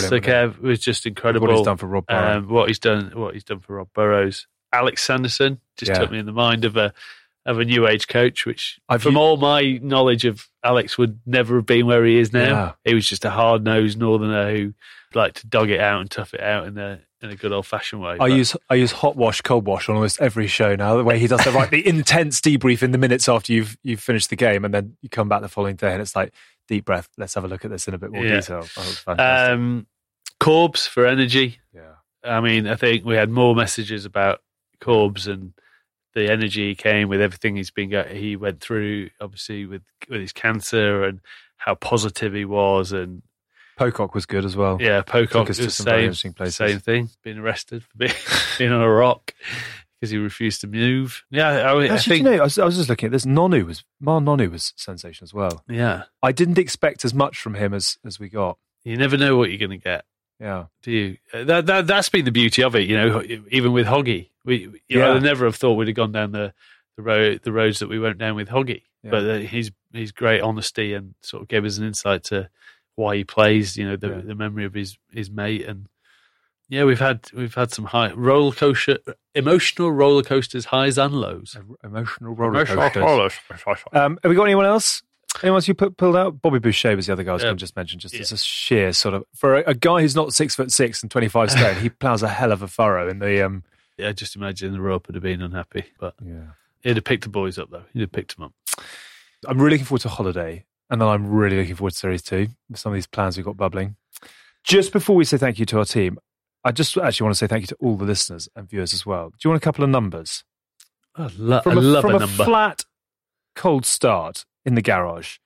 [0.61, 1.47] was just incredible.
[1.49, 2.39] What he's done for Rob Burrow.
[2.39, 4.47] um, what he's done, what he's done for Rob Burrows.
[4.73, 5.99] Alex Sanderson just Yeah.
[5.99, 6.93] took me in the mind of a
[7.47, 11.21] of a new age coach, which I've from u- all my knowledge of Alex would
[11.25, 12.43] never have been where he is now.
[12.45, 12.73] Yeah.
[12.85, 14.75] He was just a hard nosed northerner who
[15.15, 17.67] liked to dog it out and tough it out in a in a good old
[17.67, 18.13] fashioned way.
[18.13, 20.97] I But- use I use hot wash, cold wash on almost every show now.
[20.97, 24.01] The way he does the right, the intense debrief in the minutes after you've you've
[24.01, 26.33] finished the game, and then you come back the following day, and it's like
[26.69, 27.09] deep breath.
[27.19, 28.37] Let's have a look at this in a bit more Yeah.
[28.37, 28.67] detail.
[28.77, 29.87] Was um,
[30.39, 31.59] Corbs for energy.
[31.75, 34.41] yeah, I mean, I think we had more messages about
[34.81, 35.53] Corbs and
[36.15, 40.21] the energy he came with everything he's been go- he went through, obviously with with
[40.21, 41.21] his cancer and
[41.57, 43.23] how positive he was, and
[43.77, 44.79] Pocock was good as well.
[44.81, 48.13] yeah, Pocock was very same same thing, being arrested for being,
[48.59, 49.35] being on a rock
[50.01, 51.25] because he refused to move.
[51.31, 53.27] Yeah, I, I think you know, I was, I was just looking at this.
[53.27, 55.65] Nonu was Ma'a Nonu was sensation as well.
[55.69, 58.59] yeah, I didn't expect as much from him as as we got.
[58.85, 60.05] you never know what you're going to get.
[60.41, 61.17] Yeah, Do you?
[61.35, 63.23] Uh, That, that that's been the beauty of it, you know.
[63.51, 65.19] Even with Hoggy, we you Yeah.
[65.19, 66.55] Never have thought we'd have gone down the
[66.97, 68.83] the road the roads that we went down with Hoggy.
[69.03, 69.11] Yeah.
[69.11, 72.49] But uh, his his great honesty and sort of gave us an insight to
[72.95, 73.77] why he plays.
[73.77, 74.21] You know, the Yeah.
[74.27, 75.87] the memory of his his mate and
[76.69, 78.99] yeah, we've had we've had some high roller coaster
[79.35, 81.57] emotional roller coasters, highs and lows.
[81.85, 83.33] emotional roller coasters.
[83.93, 85.03] Um, have we got anyone else?
[85.43, 86.41] Anyone else you put, pulled out?
[86.41, 87.49] Bobby Boucher was the other guy I was Yeah.
[87.49, 87.99] going to just mention.
[88.01, 88.23] Just Yeah.
[88.23, 91.11] as a sheer sort of for a, a guy who's not six foot six and
[91.11, 93.45] twenty five stone, he plows a hell of a furrow in the.
[93.45, 93.63] Um,
[93.99, 96.53] Yeah, just imagine the rope would have been unhappy, but yeah,
[96.83, 97.85] he'd have picked the boys up though.
[97.93, 98.53] He'd have picked them up.
[99.47, 102.49] I'm really looking forward to holiday, and then I'm really looking forward to series two.
[102.71, 103.97] With some of these plans we've got bubbling.
[104.65, 106.19] Just before we say thank you to our team,
[106.65, 109.07] I just actually want to say thank you to all the listeners and viewers as
[109.07, 109.31] well.
[109.31, 110.45] Do you want a couple of numbers?
[111.15, 112.85] I, lo- from I a, love from a flat,
[113.55, 115.39] cold start in the garage.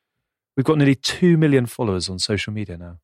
[0.57, 2.99] We've got nearly two million followers on social media now.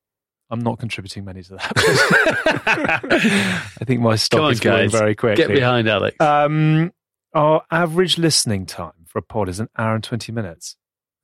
[0.50, 1.72] I'm not contributing many to that.
[3.80, 4.98] I think my stock on, is growing guys.
[4.98, 5.44] very quickly.
[5.44, 6.16] Get behind Alex.
[6.20, 6.92] Um,
[7.34, 10.76] our average listening time for a pod is an hour and 20 minutes.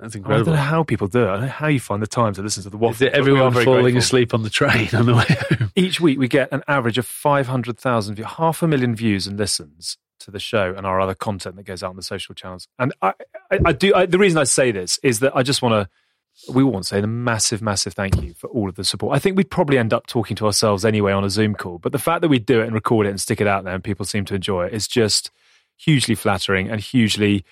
[0.05, 1.28] That's I don't know how people do it.
[1.28, 2.94] I don't know how you find the time to listen to the waffle.
[2.96, 3.98] Is it but we are everyone very falling grateful.
[3.98, 5.24] asleep on the train on the way
[5.59, 5.72] home?
[5.76, 9.96] Each week we get an average of 500,000, view- half a million views and listens
[10.20, 12.68] to the show and our other content that goes out on the social channels.
[12.78, 13.14] And I,
[13.50, 16.52] I, I do, I, the reason I say this is that I just want to,
[16.52, 19.16] we want to say a massive, massive thank you for all of the support.
[19.16, 21.92] I think we'd probably end up talking to ourselves anyway on a Zoom call, but
[21.92, 23.84] the fact that we do it and record it and stick it out there and
[23.84, 25.30] people seem to enjoy it is just
[25.76, 27.44] hugely flattering and hugely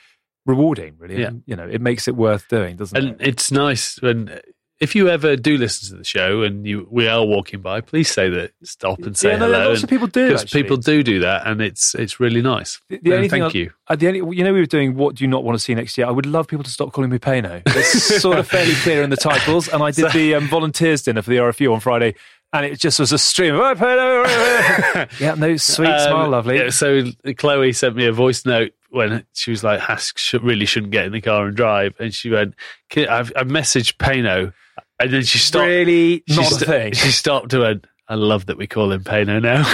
[0.47, 1.21] rewarding, really.
[1.21, 1.29] Yeah.
[1.29, 3.11] And, you know, it makes it worth doing, doesn't And it?
[3.19, 4.41] And it's nice when
[4.81, 8.11] if you ever do listen to the show and you we are walking by, please
[8.11, 9.69] say that stop and say Yeah, no, hello.
[9.69, 12.81] lots of people do, because people do do that, and it's it's really nice.
[12.89, 13.71] The, the only thank I- you.
[13.97, 15.97] the only, you know, we were doing what do you not want to see next
[15.97, 16.09] year?
[16.09, 17.63] I would love people to stop calling me Pano.
[17.67, 19.69] It's sort of fairly clear in the titles.
[19.69, 22.17] And I did the um, volunteers dinner for the RFU on Friday,
[22.53, 25.09] and it just was a stream of oh, Pano.
[25.21, 26.59] yeah, no, sweet, Um, smile, lovely.
[26.59, 27.05] yeah, so
[27.37, 31.13] Chloe sent me a voice note when she was like, "Hask really shouldn't get in
[31.13, 32.55] the car and drive," and she went,
[32.91, 34.53] "Ki- "I've, I've messaged Pano,"
[35.01, 35.67] and then she stopped.
[35.67, 36.93] really she not a thing.
[36.93, 39.65] She stopped and went, "I love that we call him Pano now,"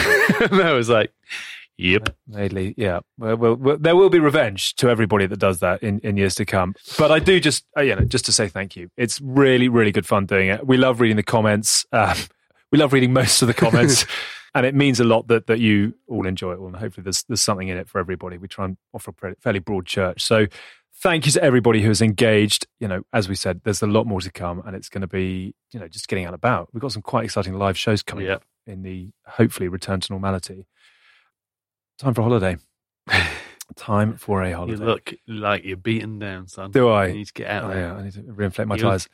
[0.51, 1.13] and I was like,
[1.77, 3.01] "Yep." Mainly, yeah.
[3.19, 6.35] Well, well, well, there will be revenge to everybody that does that in, in years
[6.37, 6.75] to come.
[6.99, 8.91] But I do just, uh, you know, just to say thank you.
[8.97, 10.67] It's really, really good fun doing it.
[10.67, 11.87] We love reading the comments.
[11.93, 12.17] Um,
[12.71, 14.05] we love reading most of the comments,
[14.55, 16.67] and it means a lot that that you all enjoy it all.
[16.69, 18.39] And hopefully, there's there's something in it for everybody.
[18.39, 20.23] We try and offer a fairly broad church.
[20.23, 20.47] So.
[21.01, 22.67] Thank you to everybody who has engaged.
[22.81, 25.07] You know, as we said, there's a lot more to come, and it's going to
[25.07, 26.71] be, you know, just getting out and about.
[26.73, 28.37] We've got some quite exciting live shows coming Yep.
[28.39, 30.67] up in the hopefully return to normality.
[32.01, 32.57] Time for a holiday.
[33.77, 34.73] Time for a holiday.
[34.81, 36.73] You look like you're beaten down, son.
[36.73, 37.07] Do I?
[37.07, 37.79] You need to get out Oh, there.
[37.81, 39.09] yeah, I need to reinflate my You- tyres.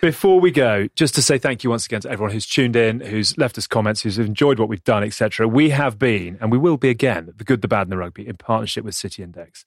[0.00, 3.00] Before we go, just to say thank you once again to everyone who's tuned in,
[3.00, 5.46] who's left us comments, who's enjoyed what we've done, etc.
[5.46, 8.26] We have been, and we will be again, the good, the bad, and the rugby
[8.26, 9.64] in partnership with City Index.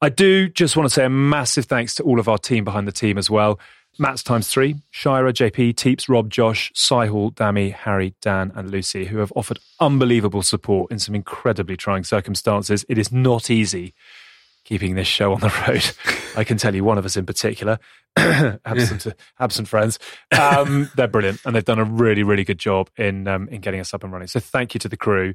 [0.00, 2.86] I do just want to say a massive thanks to all of our team behind
[2.86, 3.58] the team as well.
[3.98, 9.18] Matt's times three, Shira, JP, Teeps, Rob, Josh, Sihal, Dami, Harry, Dan, and Lucy, who
[9.18, 12.84] have offered unbelievable support in some incredibly trying circumstances.
[12.88, 13.94] It is not easy
[14.64, 15.90] keeping this show on the road.
[16.36, 17.78] I can tell you one of us in particular,
[18.16, 19.06] absent
[19.38, 19.98] absent friends.
[20.38, 23.80] Um, they're brilliant, and they've done a really really good job in um, in getting
[23.80, 24.28] us up and running.
[24.28, 25.34] So thank you to the crew.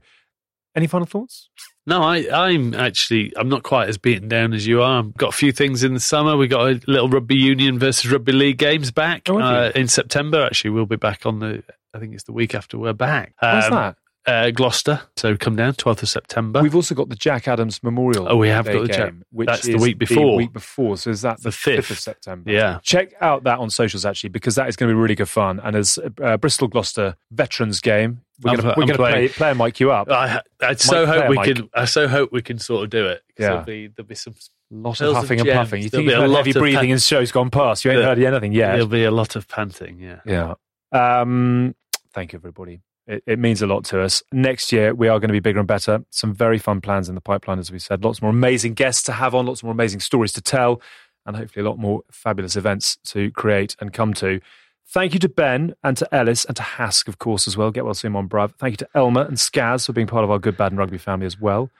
[0.76, 1.50] Any final thoughts?
[1.88, 5.00] No, I, I'm actually I'm not quite as beaten down as you are.
[5.00, 6.38] I've got a few things in the summer.
[6.38, 10.46] We got a little rugby union versus rugby league games back Oh, uh, in September.
[10.46, 11.64] Actually, we'll be back on the.
[11.94, 13.34] I think it's the week after we're back.
[13.40, 13.98] What's Um, that?
[14.30, 15.02] Uh, Gloucester.
[15.18, 16.62] So come down 12th of September.
[16.62, 18.28] We've also got the Jack Adams Memorial.
[18.30, 20.36] Oh, we have Day got the Jack- game, which that's the week before.
[20.36, 22.52] week before, so is that the The fifth of September?
[22.52, 22.80] yeah.
[22.84, 25.60] Check out that on socials actually, because that is going to be really good fun.
[25.64, 28.98] And as uh, Bristol Gloucester veterans game, we're going to pl- we're I'm going to
[28.98, 29.30] play, playing.
[29.30, 30.10] play and mic you up.
[30.10, 31.56] I, I so Mike hope we Mike.
[31.56, 31.70] can.
[31.74, 33.22] I so hope we can sort of do it.
[33.38, 33.48] Yeah.
[33.50, 34.34] There'll be, there'll be some.
[34.72, 35.82] lot of of huffing and puffing.
[35.84, 37.84] You There'll think be you've heard lot heavy of breathing pa- in shows gone past?
[37.84, 38.74] You ain't There- heard anything yet.
[38.74, 40.00] There'll be a lot of panting.
[40.00, 40.20] Yeah.
[40.26, 40.54] Yeah.
[40.94, 41.76] Um,
[42.14, 42.82] thank you, everybody.
[43.10, 44.22] It, it means a lot to us.
[44.32, 46.06] Next year, we are going to be bigger and better.
[46.12, 48.04] Some very fun plans in the pipeline, as we said.
[48.04, 50.80] Lots more amazing guests to have on, lots more amazing stories to tell,
[51.26, 54.40] and hopefully a lot more fabulous events to create and come to.
[54.88, 57.72] Thank you to Ben and to Ellis and to Hask, of course, as well.
[57.72, 58.54] Get well soon, on Brav.
[58.60, 61.00] Thank you to Elma and Skaz for being part of our Good, Bad, and Rugby
[61.00, 61.72] family as well.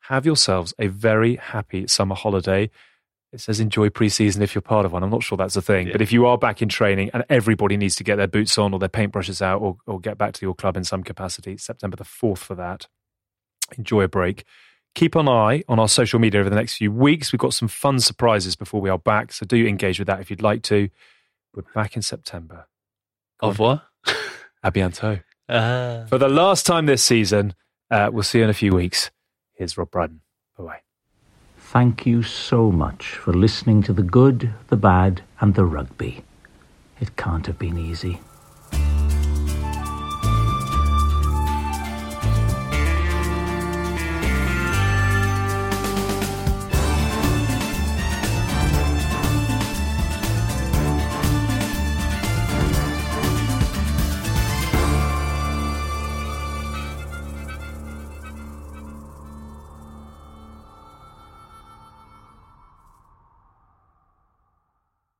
[0.00, 2.70] Have yourselves a very happy summer holiday.
[3.34, 5.02] It says enjoy pre-season if you're part of one.
[5.02, 5.92] I'm not sure that's a thing, Yeah.
[5.92, 8.72] but if you are back in training and everybody needs to get their boots on
[8.72, 11.96] or their paintbrushes out or, or get back to your club in some capacity, September
[11.96, 12.86] the 4th for that.
[13.76, 14.44] Enjoy a break.
[14.94, 17.32] Keep an eye on our social media over the next few weeks.
[17.32, 20.30] We've got some fun surprises before we are back, so do engage with that if
[20.30, 20.88] you'd like to.
[21.52, 22.68] We're back in September.
[23.40, 23.82] Of what?
[24.62, 25.24] A bientôt.
[25.48, 27.54] Uh, For the last time this season,
[27.90, 29.10] uh, we'll see you in a few weeks.
[29.54, 30.20] Here's Rob Brydon.
[30.56, 30.78] Bye-bye.
[31.74, 36.22] Thank you so much for listening to the good, the bad, and the rugby.
[37.00, 38.20] It can't have been easy.